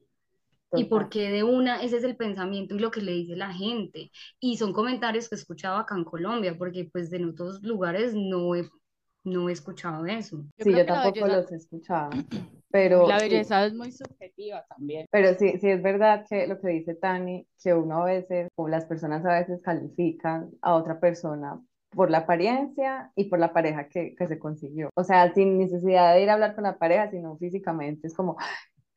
[0.76, 4.12] Y porque de una, ese es el pensamiento y lo que le dice la gente.
[4.40, 8.56] Y son comentarios que he escuchado acá en Colombia, porque pues de otros lugares no
[8.56, 8.68] he,
[9.24, 10.44] no he escuchado eso.
[10.58, 12.12] sí, yo tampoco los he escuchado.
[12.72, 15.06] Pero, la belleza es muy subjetiva también.
[15.12, 18.68] Pero sí, sí es verdad que lo que dice Tani, que uno a veces, o
[18.68, 23.88] las personas a veces califican a otra persona por la apariencia y por la pareja
[23.90, 24.90] que, que, se consiguió.
[24.96, 28.08] O sea, sin necesidad de ir a hablar con la pareja, sino físicamente.
[28.08, 28.38] Es como,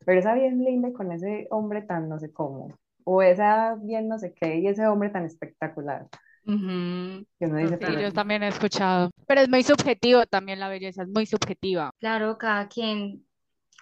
[0.06, 2.72] pero esa bien linda y con ese hombre tan no sé cómo,
[3.04, 6.06] o esa bien no sé qué y ese hombre tan espectacular.
[6.46, 11.90] Yo también he escuchado, pero es muy subjetivo también la belleza, es muy subjetiva.
[11.98, 13.26] Claro, cada quien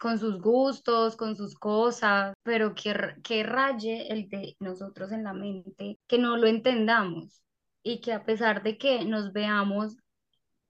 [0.01, 5.33] con sus gustos, con sus cosas, pero que, que raye el de nosotros en la
[5.33, 7.43] mente, que no lo entendamos
[7.83, 9.97] y que a pesar de que nos veamos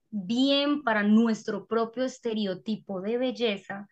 [0.09, 3.87] bien para nuestro propio estereotipo de belleza,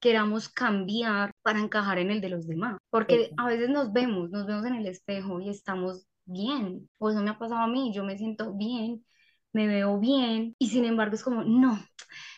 [0.00, 2.76] queramos cambiar para encajar en el de los demás.
[2.90, 6.88] Porque a veces nos vemos, nos vemos en el espejo y estamos bien.
[6.98, 9.04] O eso me ha pasado a mí, yo me siento bien,
[9.52, 11.78] me veo bien y sin embargo es como, no,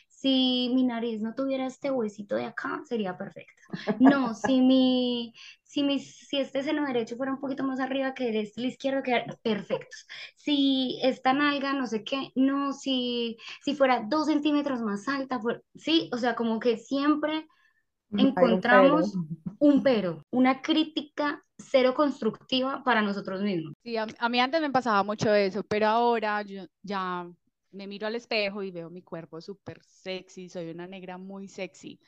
[0.09, 3.63] si mi nariz no tuviera este huesito de acá, sería perfecta.
[3.99, 8.41] No, si mi, si mi, si este seno derecho fuera un poquito más arriba que
[8.41, 9.97] este el izquierdo, quedaría perfecto.
[10.37, 15.41] Si esta nalga, no sé qué, no, si, si fuera dos centímetros más alta,
[15.75, 17.47] sí, o sea, como que siempre
[18.19, 19.15] encontramos
[19.59, 20.23] un pero.
[20.31, 23.73] una crítica cero constructiva para nosotros mismos.
[23.83, 27.27] Sí, a, mí antes me pasaba mucho eso, pero ahora yo ya
[27.73, 32.01] me miro al espejo y veo mi cuerpo súper sexy, soy una negra muy sexy.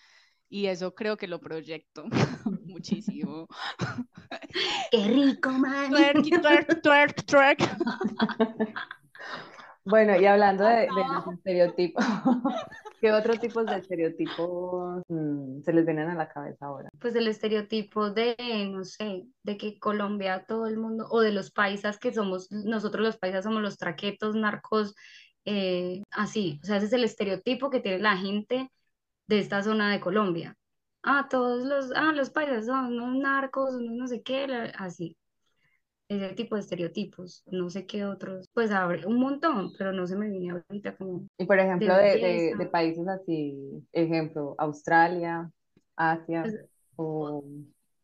[0.50, 2.04] Y eso creo que lo proyecto
[2.64, 3.46] muchísimo.
[4.90, 5.90] ¡Qué rico, man!
[5.90, 7.60] Twerk, twerk, twerk,
[9.88, 12.04] Bueno, y hablando de, de los estereotipos,
[13.00, 16.90] ¿qué otros tipos de estereotipos mm, se les vienen a la cabeza ahora?
[17.00, 18.36] Pues el estereotipo de,
[18.70, 23.02] no sé, de que Colombia, todo el mundo, o de los paisas que somos, nosotros
[23.02, 24.94] los paisas somos los traquetos, narcos,
[25.46, 26.60] eh, así.
[26.62, 28.70] O sea, ese es el estereotipo que tiene la gente
[29.26, 30.54] de esta zona de Colombia.
[31.02, 34.46] Ah, todos los, ah, los paisas son unos narcos, no sé qué,
[34.76, 35.16] así
[36.08, 40.16] ese tipo de estereotipos, no sé qué otros, pues abre un montón, pero no se
[40.16, 41.26] me viene ahorita como...
[41.36, 43.54] Y por ejemplo, de, de, países así,
[43.92, 45.50] ejemplo, Australia,
[45.96, 46.64] Asia, pues,
[46.96, 47.44] o...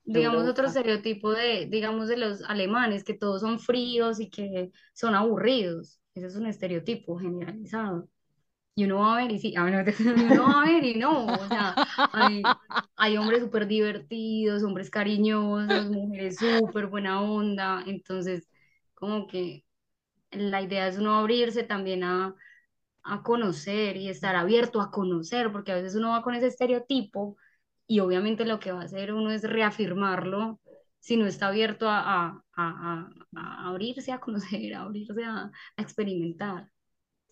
[0.07, 5.15] Digamos otro estereotipo de, digamos, de los alemanes, que todos son fríos y que son
[5.15, 5.99] aburridos.
[6.15, 8.11] Ese es un estereotipo generalizado
[8.75, 11.27] y uno va a ver y sí, a ver, uno va a ver y no,
[11.27, 11.75] o sea,
[12.97, 18.49] hay, hombres súper divertidos, hombres cariñosos, mujeres súper buena onda, entonces
[18.95, 19.65] como que
[20.31, 22.35] la idea es uno abrirse también a,
[23.05, 27.37] a conocer y estar abierto a conocer, porque a veces uno va con ese estereotipo
[27.87, 30.61] y obviamente lo que va a hacer uno es reafirmarlo
[31.01, 36.71] si no está abierto a, a, a abrirse a conocer, a abrirse a experimentar.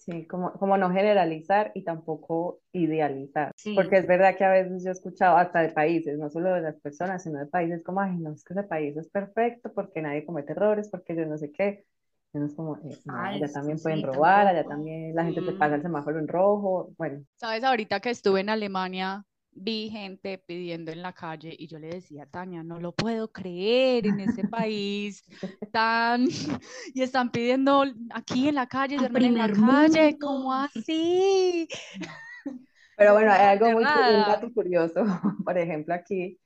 [0.04, 3.52] Sí, como, como no generalizar y tampoco idealizar.
[3.56, 3.72] Sí.
[3.72, 6.60] Porque es verdad que a veces yo he escuchado hasta de países, no solo de
[6.62, 10.02] las personas, sino de países como, ay, no, es que ese país es perfecto porque
[10.02, 11.84] nadie comete errores, porque yo no sé qué.
[12.32, 14.66] Es como, eh, no, allá Falso, también sí, pueden robar, allá tampoco.
[14.66, 15.82] también la gente te pasa el Mm.
[15.82, 16.92] semáforo en rojo.
[16.98, 21.78] Bueno, Sabes, ahorita que estuve en Alemania, vi gente pidiendo en la calle y yo
[21.78, 25.24] le decía, Tania, no lo puedo creer en este país
[25.72, 26.26] tan...
[26.94, 29.02] Y están pidiendo aquí en la calle, en
[29.34, 30.18] la calle.
[30.18, 31.68] ¿cómo así?
[32.96, 35.04] pero bueno, hay algo muy, un dato curioso,
[35.44, 36.38] por ejemplo, aquí,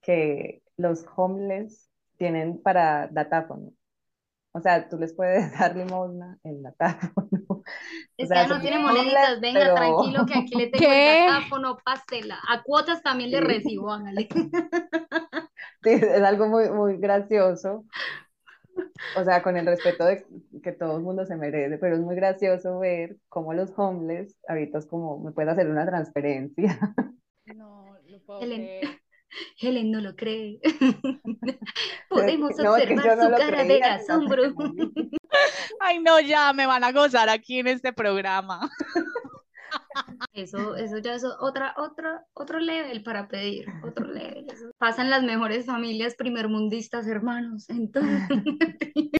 [0.00, 3.72] que los homeless tienen para datáfono.
[4.54, 7.30] O sea, tú les puedes dar limosna en datáfono.
[8.20, 11.26] O Este sea, no tiene moneditas, venga, pero tranquilo que aquí le tengo el ¿Qué?
[11.26, 12.40] datáfono, pásela.
[12.48, 14.28] A cuotas también le sí, recibo, hágale.
[15.82, 17.84] sí, es algo muy, muy gracioso.
[19.12, 20.26] O sea, con el respeto de
[20.62, 24.78] que todo el mundo se merece, pero es muy gracioso ver cómo los homeless, ahorita
[24.78, 26.78] es como, me pueden hacer una transferencia.
[27.46, 29.00] No, lo puedo creer.
[29.60, 30.60] Helen no lo cree.
[32.08, 34.42] Podemos No, observar no su cara de creía, asombro.
[35.80, 38.70] Ay, no, ya me van a gozar aquí en este programa.
[40.32, 44.46] Eso, eso ya es otra, otra, otro level para pedir, otro level.
[44.50, 47.68] Eso pasan las mejores familias primermundistas, hermanos.
[47.70, 48.22] Entonces,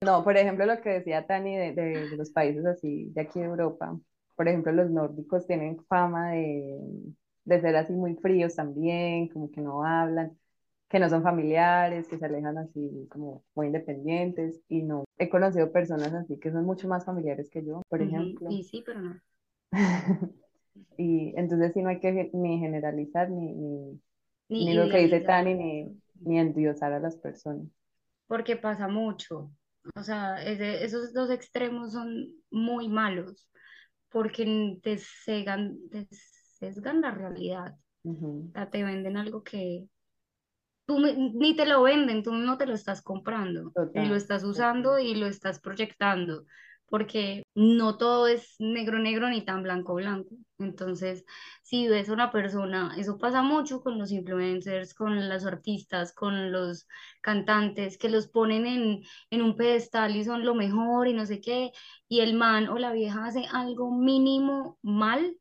[0.04, 3.40] No, por ejemplo, lo que decía Tani de, de- de los países así, de aquí
[3.40, 3.96] de Europa,
[4.36, 6.76] por ejemplo, los nórdicos tienen fama de,
[7.44, 10.38] de ser así muy fríos también, como que no hablan,
[10.88, 15.72] que no son familiares, que se alejan así como muy independientes, y no, he conocido
[15.72, 18.56] personas así que son mucho más familiares que yo, por ejemplo.
[18.56, 19.20] y sí, pero no.
[20.98, 24.00] Y entonces sí no hay que ni generalizar, ni, ni,
[24.48, 25.20] Ni ni lo que dice.
[25.22, 27.68] Tani, ni, ni endiosar a las personas.
[28.26, 29.50] porque pasa mucho.
[29.96, 33.48] O sea, ese- esos dos extremos son muy malos
[34.10, 36.08] porque te cegan, te
[36.72, 37.74] sesgan la realidad.
[37.74, 37.78] O
[38.54, 39.88] sea, te venden algo que
[40.86, 44.44] tú ni te lo venden, tú mismo te lo estás comprando y lo Total, estás
[44.50, 44.84] total.
[44.84, 46.44] usando y lo estás proyectando
[46.86, 50.36] porque no todo es negro negro ni tan blanco blanco.
[50.58, 51.24] Entonces,
[51.62, 56.52] si ves a una persona, eso pasa mucho con los influencers, con los artistas, con
[56.52, 56.86] los
[57.22, 61.40] cantantes, que los ponen en, en un pedestal y son lo mejor y no sé
[61.40, 61.72] qué,
[62.08, 65.36] y el man o la vieja hace algo mínimo mal.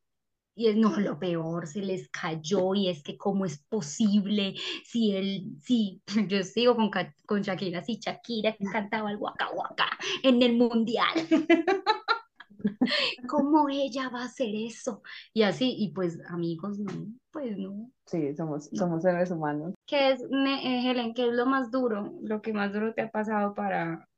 [0.56, 5.16] Y es no, lo peor, se les cayó y es que cómo es posible si
[5.16, 6.90] él, sí, yo sigo con,
[7.26, 9.86] con Shakira, si Shakira cantaba el Waka Waka
[10.22, 11.08] en el mundial,
[13.28, 15.02] ¿cómo ella va a hacer eso?
[15.32, 16.92] Y así, y pues amigos, no,
[17.32, 17.90] pues no.
[18.06, 18.78] Sí, somos, no.
[18.78, 19.74] somos seres humanos.
[19.86, 23.02] ¿Qué es, me- eh, Helen, qué es lo más duro, lo que más duro te
[23.02, 24.08] ha pasado para,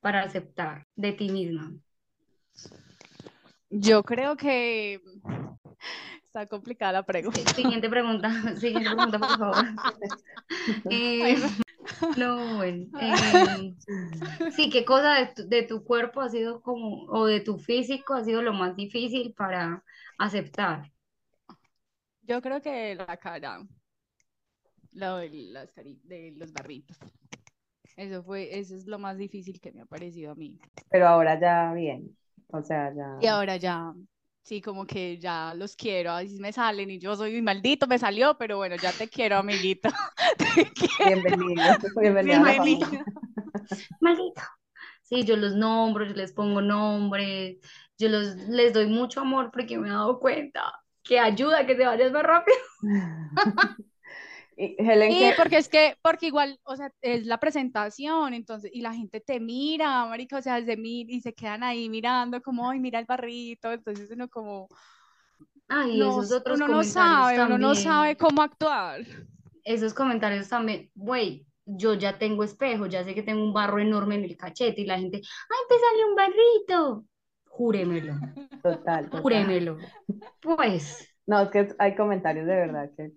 [0.00, 1.72] para aceptar de ti misma?
[3.70, 5.00] Yo creo que
[6.34, 7.52] está complicada la Sí, pregunta.
[7.54, 8.28] Siguiente pregunta,
[8.60, 9.64] siguiente pregunta, por favor.
[10.88, 11.36] Eh,
[12.16, 13.76] no, bueno, eh,
[14.48, 18.14] sí, ¿qué cosa de tu, de tu cuerpo ha sido como, o de tu físico
[18.14, 19.84] ha sido lo más difícil para
[20.18, 20.90] aceptar?
[22.22, 23.60] Yo creo que la cara,
[24.92, 26.96] lo de las cari- de los barritos.
[27.96, 30.58] Eso fue, eso es lo más difícil que me ha parecido a mí.
[30.90, 32.16] Pero ahora ya bien.
[32.48, 33.08] O sea, ya.
[33.18, 33.92] Y ahora ya,
[34.44, 38.36] sí, como que ya los quiero, así me salen y yo soy maldito, me salió,
[38.38, 39.88] pero bueno, ya te quiero, amiguito.
[40.38, 41.22] Te quiero.
[41.22, 41.76] Bienvenido.
[42.00, 42.42] Bienvenido a.
[44.00, 44.42] Maldito.
[45.02, 47.58] Sí, yo los nombro, yo les pongo nombres,
[47.98, 51.74] yo los, les doy mucho amor porque me he dado cuenta que ayuda a que
[51.74, 52.56] te vayas más rápido.
[54.56, 55.34] Y Helen, Sí, ¿qué?
[55.36, 59.38] porque es que, porque igual, o sea, es la presentación, entonces, y la gente te
[59.40, 63.04] mira, marica, o sea, desde mí, y se quedan ahí mirando como, ay, mira el
[63.06, 64.68] barrito, entonces uno como,
[65.68, 69.00] Ay, no, esos otros uno no sabe, uno no sabe cómo actuar.
[69.64, 74.16] esos comentarios también, güey, yo ya tengo espejo, ya sé que tengo un barro enorme
[74.16, 77.06] en el cachete y la gente, ay, te sale un barrito.
[77.46, 78.14] Júremelo,
[78.62, 79.22] Total, total.
[79.22, 79.78] júremelo.
[80.40, 83.12] Pues, No, es que hay comentarios de verdad que,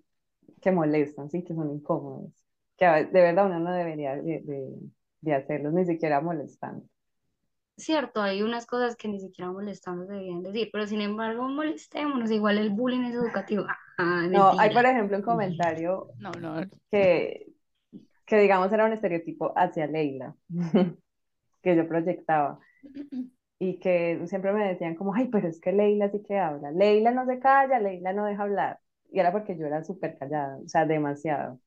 [0.68, 2.32] que molestan, sí, que son incómodos.
[2.76, 4.68] Que de verdad uno no debería de, de,
[5.20, 6.84] de hacerlos, ni siquiera molestando.
[7.76, 12.30] cierto, hay unas cosas que ni siquiera molestando se deberían decir, pero sin embargo, molestémonos,
[12.30, 13.66] igual el bullying es educativo.
[13.98, 17.48] Ah, No, hay por ejemplo un comentario No, no, que,
[18.26, 20.36] que digamos era un estereotipo hacia Leila,
[21.62, 22.60] que yo proyectaba.
[23.58, 27.10] y que siempre me decían como, ay, pero es que Leila sí que habla, Leila
[27.12, 28.80] no se calla, Leila no deja hablar,
[29.10, 31.60] y era porque yo era súper callada, o sea, demasiado,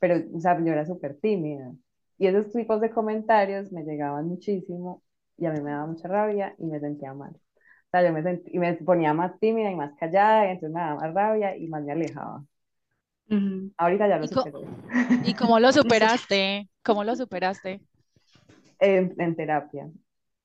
[0.00, 1.72] pero, o sea, yo era súper tímida,
[2.18, 5.02] y esos tipos de comentarios me llegaban muchísimo,
[5.38, 7.36] y a mí me daba mucha rabia y me sentía mal.
[7.90, 10.80] sea, yo me, sentí, y me ponía más tímida y más callada, y entonces me
[10.80, 12.44] daba más rabia y más me alejaba.
[13.76, 14.58] Ahorita ya lo ¿Y, superé.
[15.24, 16.68] ¿Y cómo lo superaste?
[16.82, 17.80] ¿Cómo lo superaste?
[18.80, 19.90] En, en terapia.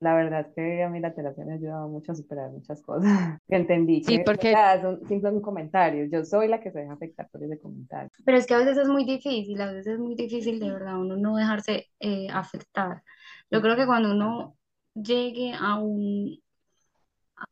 [0.00, 2.80] La verdad es que a mí la terapia me ha ayudado mucho a superar muchas
[2.82, 3.38] cosas.
[3.48, 6.08] Entendí que Sí, porque son simples comentarios.
[6.10, 8.10] Yo soy la que se deja afectar por ese comentario.
[8.24, 10.98] Pero es que a veces es muy difícil, a veces es muy difícil de verdad
[10.98, 13.02] uno no dejarse eh, afectar.
[13.50, 14.56] Yo creo que cuando uno
[14.94, 16.40] llegue a un,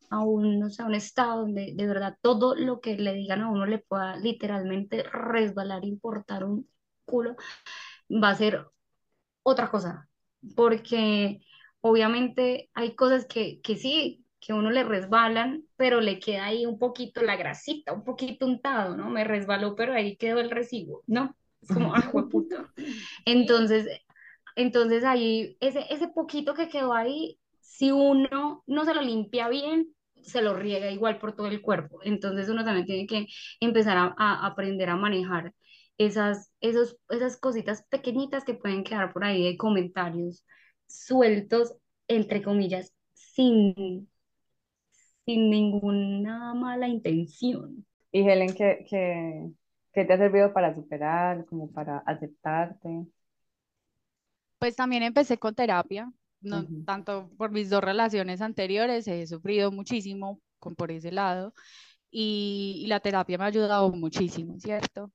[0.09, 3.41] a un, no sé, a un estado donde de verdad todo lo que le digan
[3.41, 6.67] a uno le pueda literalmente resbalar, importar un
[7.05, 7.35] culo,
[8.11, 8.65] va a ser
[9.43, 10.09] otra cosa.
[10.55, 11.41] Porque
[11.81, 16.79] obviamente hay cosas que, que sí, que uno le resbalan, pero le queda ahí un
[16.79, 19.09] poquito la grasita, un poquito untado, ¿no?
[19.09, 21.35] Me resbaló, pero ahí quedó el recibo, ¿no?
[21.61, 22.71] Es como, ah, puta.
[23.25, 23.87] Entonces,
[24.55, 29.93] entonces ahí, ese, ese poquito que quedó ahí, si uno no se lo limpia bien,
[30.21, 31.99] se lo riega igual por todo el cuerpo.
[32.03, 33.27] Entonces uno también tiene que
[33.59, 35.53] empezar a, a aprender a manejar
[35.97, 40.45] esas, esos, esas cositas pequeñitas que pueden quedar por ahí de comentarios
[40.89, 41.75] sueltos,
[42.09, 44.09] entre comillas, sin,
[45.25, 47.85] sin ninguna mala intención.
[48.11, 49.49] Y Helen, ¿qué, qué,
[49.93, 53.05] qué te ha servido para superar, como para aceptarte?
[54.57, 56.11] Pues también empecé con terapia,
[56.41, 61.53] no tanto por mis dos relaciones anteriores, he sufrido muchísimo con, por ese lado
[62.11, 65.11] y, y la terapia me ha ayudado muchísimo, ¿cierto?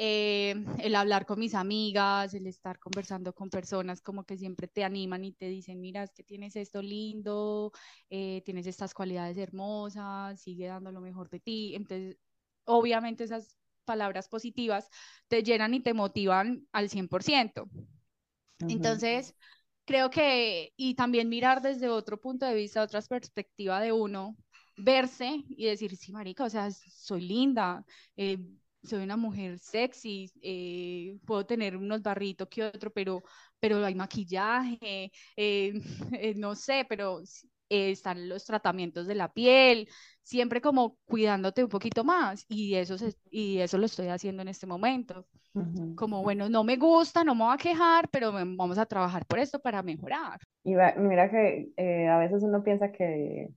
[0.00, 4.84] Eh, el hablar con mis amigas, el estar conversando con personas como que siempre te
[4.84, 7.72] animan y te dicen, mira, es que tienes esto lindo,
[8.08, 11.74] eh, tienes estas cualidades hermosas, sigue dando lo mejor de ti.
[11.74, 12.16] Entonces,
[12.64, 14.88] obviamente esas palabras positivas
[15.26, 17.68] te llenan y te motivan al 100%.
[18.60, 18.70] Ujú.
[18.72, 19.34] Entonces,
[19.84, 24.36] creo que, y también mirar desde otro punto de vista, otras perspectivas de uno,
[24.76, 27.84] verse y decir, sí, marica, o sea, soy linda,
[28.16, 28.38] eh,
[28.82, 33.22] soy una mujer sexy, eh, puedo tener unos barritos que otro, pero,
[33.60, 35.72] pero hay maquillaje, eh,
[36.20, 37.20] eh, no sé, pero
[37.68, 39.88] están los tratamientos de la piel,
[40.22, 44.48] siempre como cuidándote un poquito más, y eso, se- y eso lo estoy haciendo en
[44.48, 45.26] este momento
[45.94, 49.38] como, bueno, no me gusta, no me voy a quejar, pero vamos a trabajar por
[49.38, 50.40] esto para mejorar.
[50.64, 53.48] Y va- mira que eh, a veces uno piensa que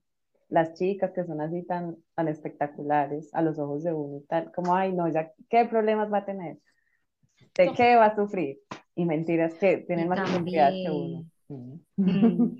[0.52, 4.52] las chicas que son así tan, tan espectaculares a los ojos de uno y tal,
[4.52, 6.58] como, ay, no, ya, ¿qué problemas va a tener?
[7.56, 8.60] ¿De qué va a sufrir?
[8.94, 11.24] Y mentiras que tienen Y más inseguridad que uno.
[11.48, 12.56] Mm.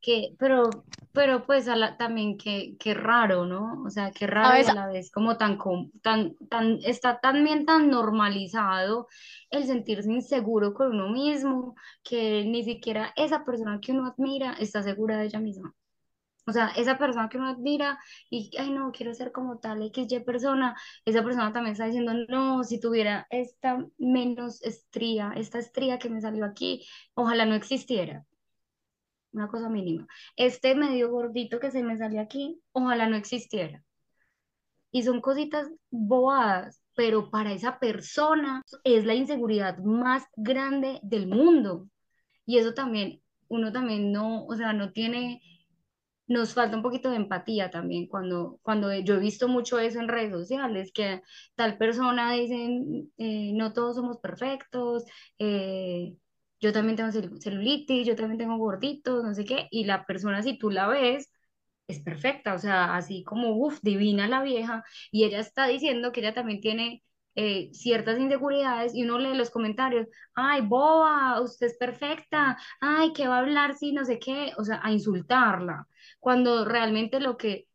[0.00, 0.70] que, pero,
[1.12, 3.82] pero pues a la- también que, que raro, ¿no?
[3.84, 4.68] O sea, qué raro y ¿Sabes?
[4.68, 9.08] a la vez como tan, com- tan, tan, está también tan normalizado
[9.50, 14.82] el sentirse inseguro con uno mismo, que ni siquiera esa persona que uno admira está
[14.82, 15.74] segura de ella misma.
[16.48, 17.98] O sea, esa persona que uno admira
[18.30, 22.64] y, ay, no, quiero ser como tal XY persona, esa persona también está diciendo, no,
[22.64, 28.24] si tuviera esta menos estría, esta estría que me salió aquí, ojalá no existiera,
[29.32, 30.06] una cosa mínima.
[30.36, 33.84] Este medio gordito que se me salió aquí, ojalá no existiera.
[34.90, 41.88] Y son cositas bobadas, pero para esa persona es la inseguridad más grande del mundo.
[42.46, 45.42] Y eso también, uno también no, o sea, no tiene
[46.28, 50.08] nos falta un poquito de empatía también cuando, cuando yo he visto mucho eso en
[50.08, 51.22] redes sociales, que
[51.56, 55.04] tal persona dicen, eh, no todos somos perfectos,
[55.38, 56.14] eh,
[56.60, 60.42] yo también tengo cel- celulitis, yo también tengo gorditos, no sé qué, y la persona
[60.42, 61.30] si tú la ves,
[61.88, 66.20] es perfecta, o sea, así como, uff, divina la vieja, y ella está diciendo que
[66.20, 67.02] ella también tiene...
[67.40, 73.28] eh, ciertas inseguridades y uno lee los comentarios, ay, boba, usted es perfecta, ay, ¿qué
[73.28, 74.50] va a hablar si no sé qué?
[74.58, 75.86] O sea, a insultarla
[76.18, 77.68] cuando realmente lo que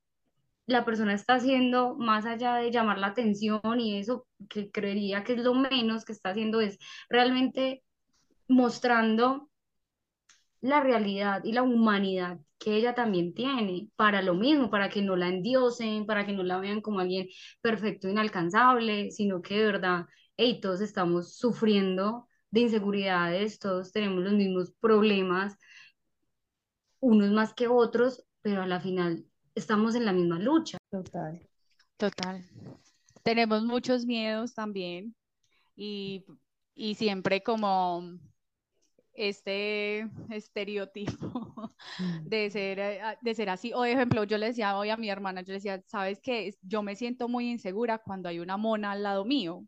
[0.65, 5.33] la persona está haciendo, más allá de llamar la atención y eso, que creería que
[5.33, 7.85] es lo menos que está haciendo, es realmente
[8.49, 9.49] mostrando
[10.63, 15.17] la realidad y la humanidad que ella también tiene para lo mismo, para que no
[15.17, 17.27] la endiosen, para que no la vean como alguien
[17.61, 20.05] perfecto, inalcanzable, sino que de verdad,
[20.37, 25.57] hey, todos estamos sufriendo de inseguridades, todos tenemos los mismos problemas
[27.01, 30.77] unos más que otros, pero a la final estamos en la misma lucha.
[30.89, 31.45] Total.
[31.97, 32.49] Total.
[33.21, 35.13] Tenemos muchos miedos también
[35.75, 36.23] y,
[36.73, 38.17] y siempre como
[39.13, 42.27] este estereotipo Mm.
[42.27, 43.71] de ser, eh, de ser así.
[43.73, 46.55] O, de ejemplo, yo le decía hoy a mi hermana, yo le decía, ¿sabes qué?
[46.61, 49.63] Yo me siento muy insegura cuando hay una mona al lado mío.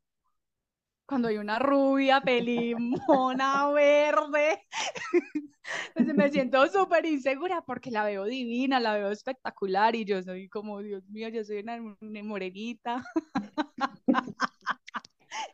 [1.06, 4.66] cuando hay una rubia, pelimona, verde,
[5.94, 10.50] pues me siento súper insegura porque la veo divina, la veo espectacular y yo soy
[10.50, 11.78] como, Dios mío, yo soy una,
[12.24, 13.04] morenita.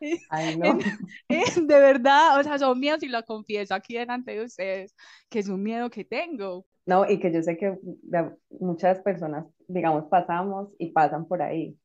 [0.30, 0.78] Ay, no.
[1.30, 4.96] De verdad, o sea, son miedos y lo confieso aquí delante de ustedes,
[5.30, 6.66] que es un miedo que tengo.
[6.86, 7.78] No, y que yo sé que
[8.60, 11.78] muchas personas, digamos, pasamos y pasan por ahí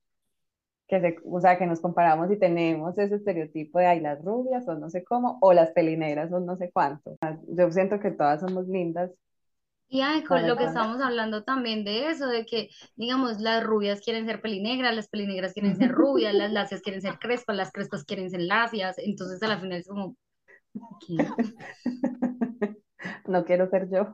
[0.89, 4.65] que se, o sea, que nos comparamos y tenemos ese estereotipo de, ay, las rubias
[4.65, 7.17] son no sé cómo, o las pelineras son no sé cuánto.
[7.49, 9.11] Yo siento que todas somos lindas.
[9.89, 14.01] Y ay, con lo que estamos hablando también de eso, de que, digamos, las rubias
[14.01, 18.05] quieren ser pelinegras, las pelinegras quieren ser rubias, las lacias quieren ser crespas, las crespas
[18.05, 20.17] quieren ser lacias, entonces a la final es como,
[21.07, 21.17] ¿qué?
[23.27, 24.09] no quiero ser yo.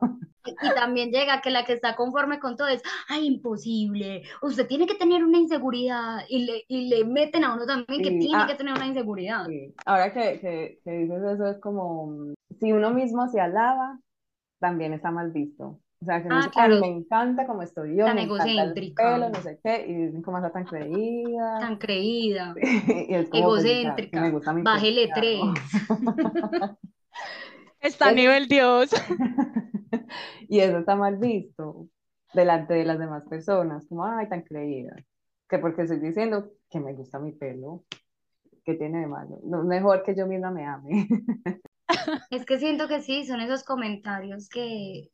[0.45, 4.85] Y también llega que la que está conforme con todo es, ay, imposible, usted tiene
[4.85, 8.45] que tener una inseguridad y le, y le meten a uno también que tiene ah,
[8.47, 9.47] que tener una inseguridad.
[9.85, 13.99] Ahora que, que, que, dices eso es como, si uno mismo se alaba,
[14.63, 15.81] también está mal visto.
[16.01, 19.59] O sea, que ah, me encanta como estoy yo, me encanta el pelo, no sé
[19.61, 21.59] qué, y dicen cómo está tan creída.
[21.59, 22.55] Tan creída.
[22.61, 24.21] y pues, egocéntrica.
[24.21, 25.41] me gusta mi Bájele tres.
[27.81, 28.91] Está a nivel Dios.
[30.47, 31.89] y eso está mal visto
[32.33, 34.95] delante de las demás personas, como, ay, tan creída.
[35.49, 37.83] Que porque estoy diciendo que me gusta mi pelo,
[38.63, 39.41] que tiene de malo.
[39.43, 41.09] No, mejor que yo misma me ame.
[42.29, 45.09] Es que siento que sí, son esos comentarios que,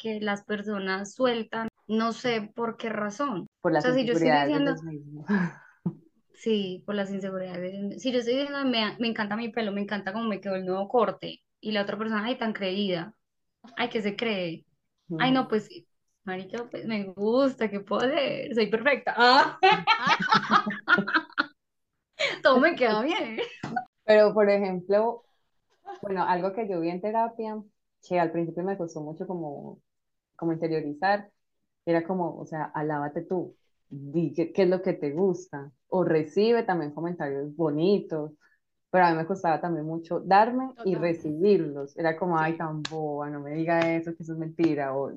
[0.00, 3.46] que las personas sueltan, no sé por qué razón.
[3.60, 4.80] Por las inseguridades
[6.34, 8.02] Sí, por las inseguridades.
[8.02, 10.64] Si yo estoy diciendo, me, me encanta mi pelo, me encanta cómo me quedó el
[10.64, 13.14] nuevo corte, y la otra persona, ay, tan creída,
[13.76, 14.64] ay, que se cree,
[15.18, 15.68] ay, no, pues,
[16.24, 19.58] marica, pues me gusta, que puedo ser, soy perfecta, ah.
[22.42, 23.38] todo me queda bien.
[24.04, 25.24] Pero, por ejemplo,
[26.02, 27.62] bueno, algo que yo vi en terapia,
[28.06, 29.80] que al principio me costó mucho como,
[30.36, 31.30] como interiorizar,
[31.86, 33.56] era como, o sea, alábate tú,
[33.88, 38.32] di qué, qué es lo que te gusta, o recibe también comentarios bonitos,
[38.90, 41.96] pero a mí me costaba también mucho darme y recibirlos.
[41.96, 44.96] Era como, ay, tan boba, no me diga eso, que eso es mentira.
[44.96, 45.12] O,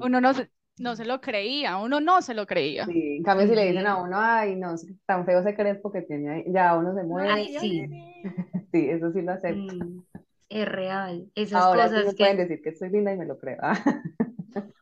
[0.00, 0.50] uno no se,
[0.80, 2.86] no se lo creía, uno no se lo creía.
[2.86, 4.74] Sí, en cambio si le dicen a uno, ay, no,
[5.06, 7.30] tan feo se cree porque tiene, ya uno se muere.
[7.30, 7.86] Ay, sí.
[8.72, 9.74] sí, eso sí lo acepto.
[9.74, 10.02] Mm,
[10.48, 11.26] es real.
[11.34, 12.16] Esas Ahora cosas sí me que...
[12.16, 13.58] pueden decir que soy linda y me lo creo.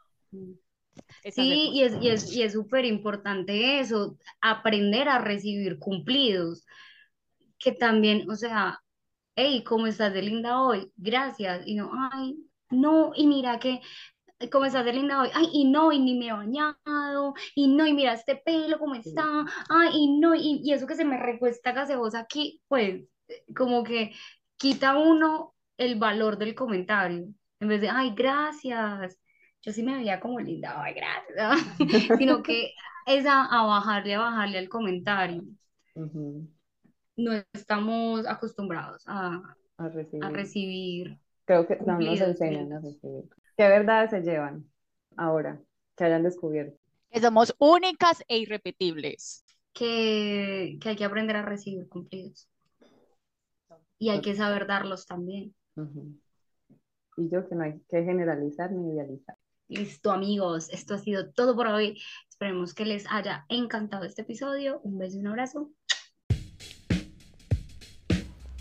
[1.32, 6.64] Sí, y es, y es, y es súper importante eso, aprender a recibir cumplidos
[7.59, 8.80] que también, o sea,
[9.34, 10.92] hey, ¿cómo estás de linda hoy?
[10.97, 11.62] Gracias.
[11.66, 12.36] Y no, ay,
[12.70, 13.80] no, y mira que,
[14.51, 15.28] ¿cómo estás de linda hoy?
[15.34, 18.95] Ay, y no, y ni me he bañado, y no, y mira este pelo, ¿cómo
[18.95, 19.45] está?
[19.68, 23.05] Ay, y no, y, y eso que se me recuesta gaseosa aquí, pues,
[23.57, 24.12] como que
[24.57, 27.26] quita uno el valor del comentario.
[27.61, 29.18] En vez de, ay, gracias.
[29.62, 31.78] Yo sí me veía como linda, ay, gracias.
[32.18, 32.72] Sino que
[33.07, 35.43] es a, bajarle, a bajarle al comentario
[37.16, 41.18] no estamos acostumbrados a, recibir.
[41.45, 43.24] Creo que no nos enseñan a recibir.
[43.57, 44.70] ¿Qué verdades se llevan
[45.16, 45.61] ahora
[45.96, 46.78] que hayan descubierto?
[47.11, 49.44] Que somos únicas e irrepetibles.
[49.72, 52.48] Que, hay que aprender a recibir cumplidos.
[53.98, 55.54] Y hay que saber darlos también.
[57.16, 59.36] Y yo que no hay que generalizar ni idealizar.
[59.68, 60.68] Listo, amigos.
[60.70, 61.98] Esto ha sido todo por hoy.
[62.28, 64.80] Esperemos que les haya encantado este episodio.
[64.82, 65.70] Un beso y un abrazo.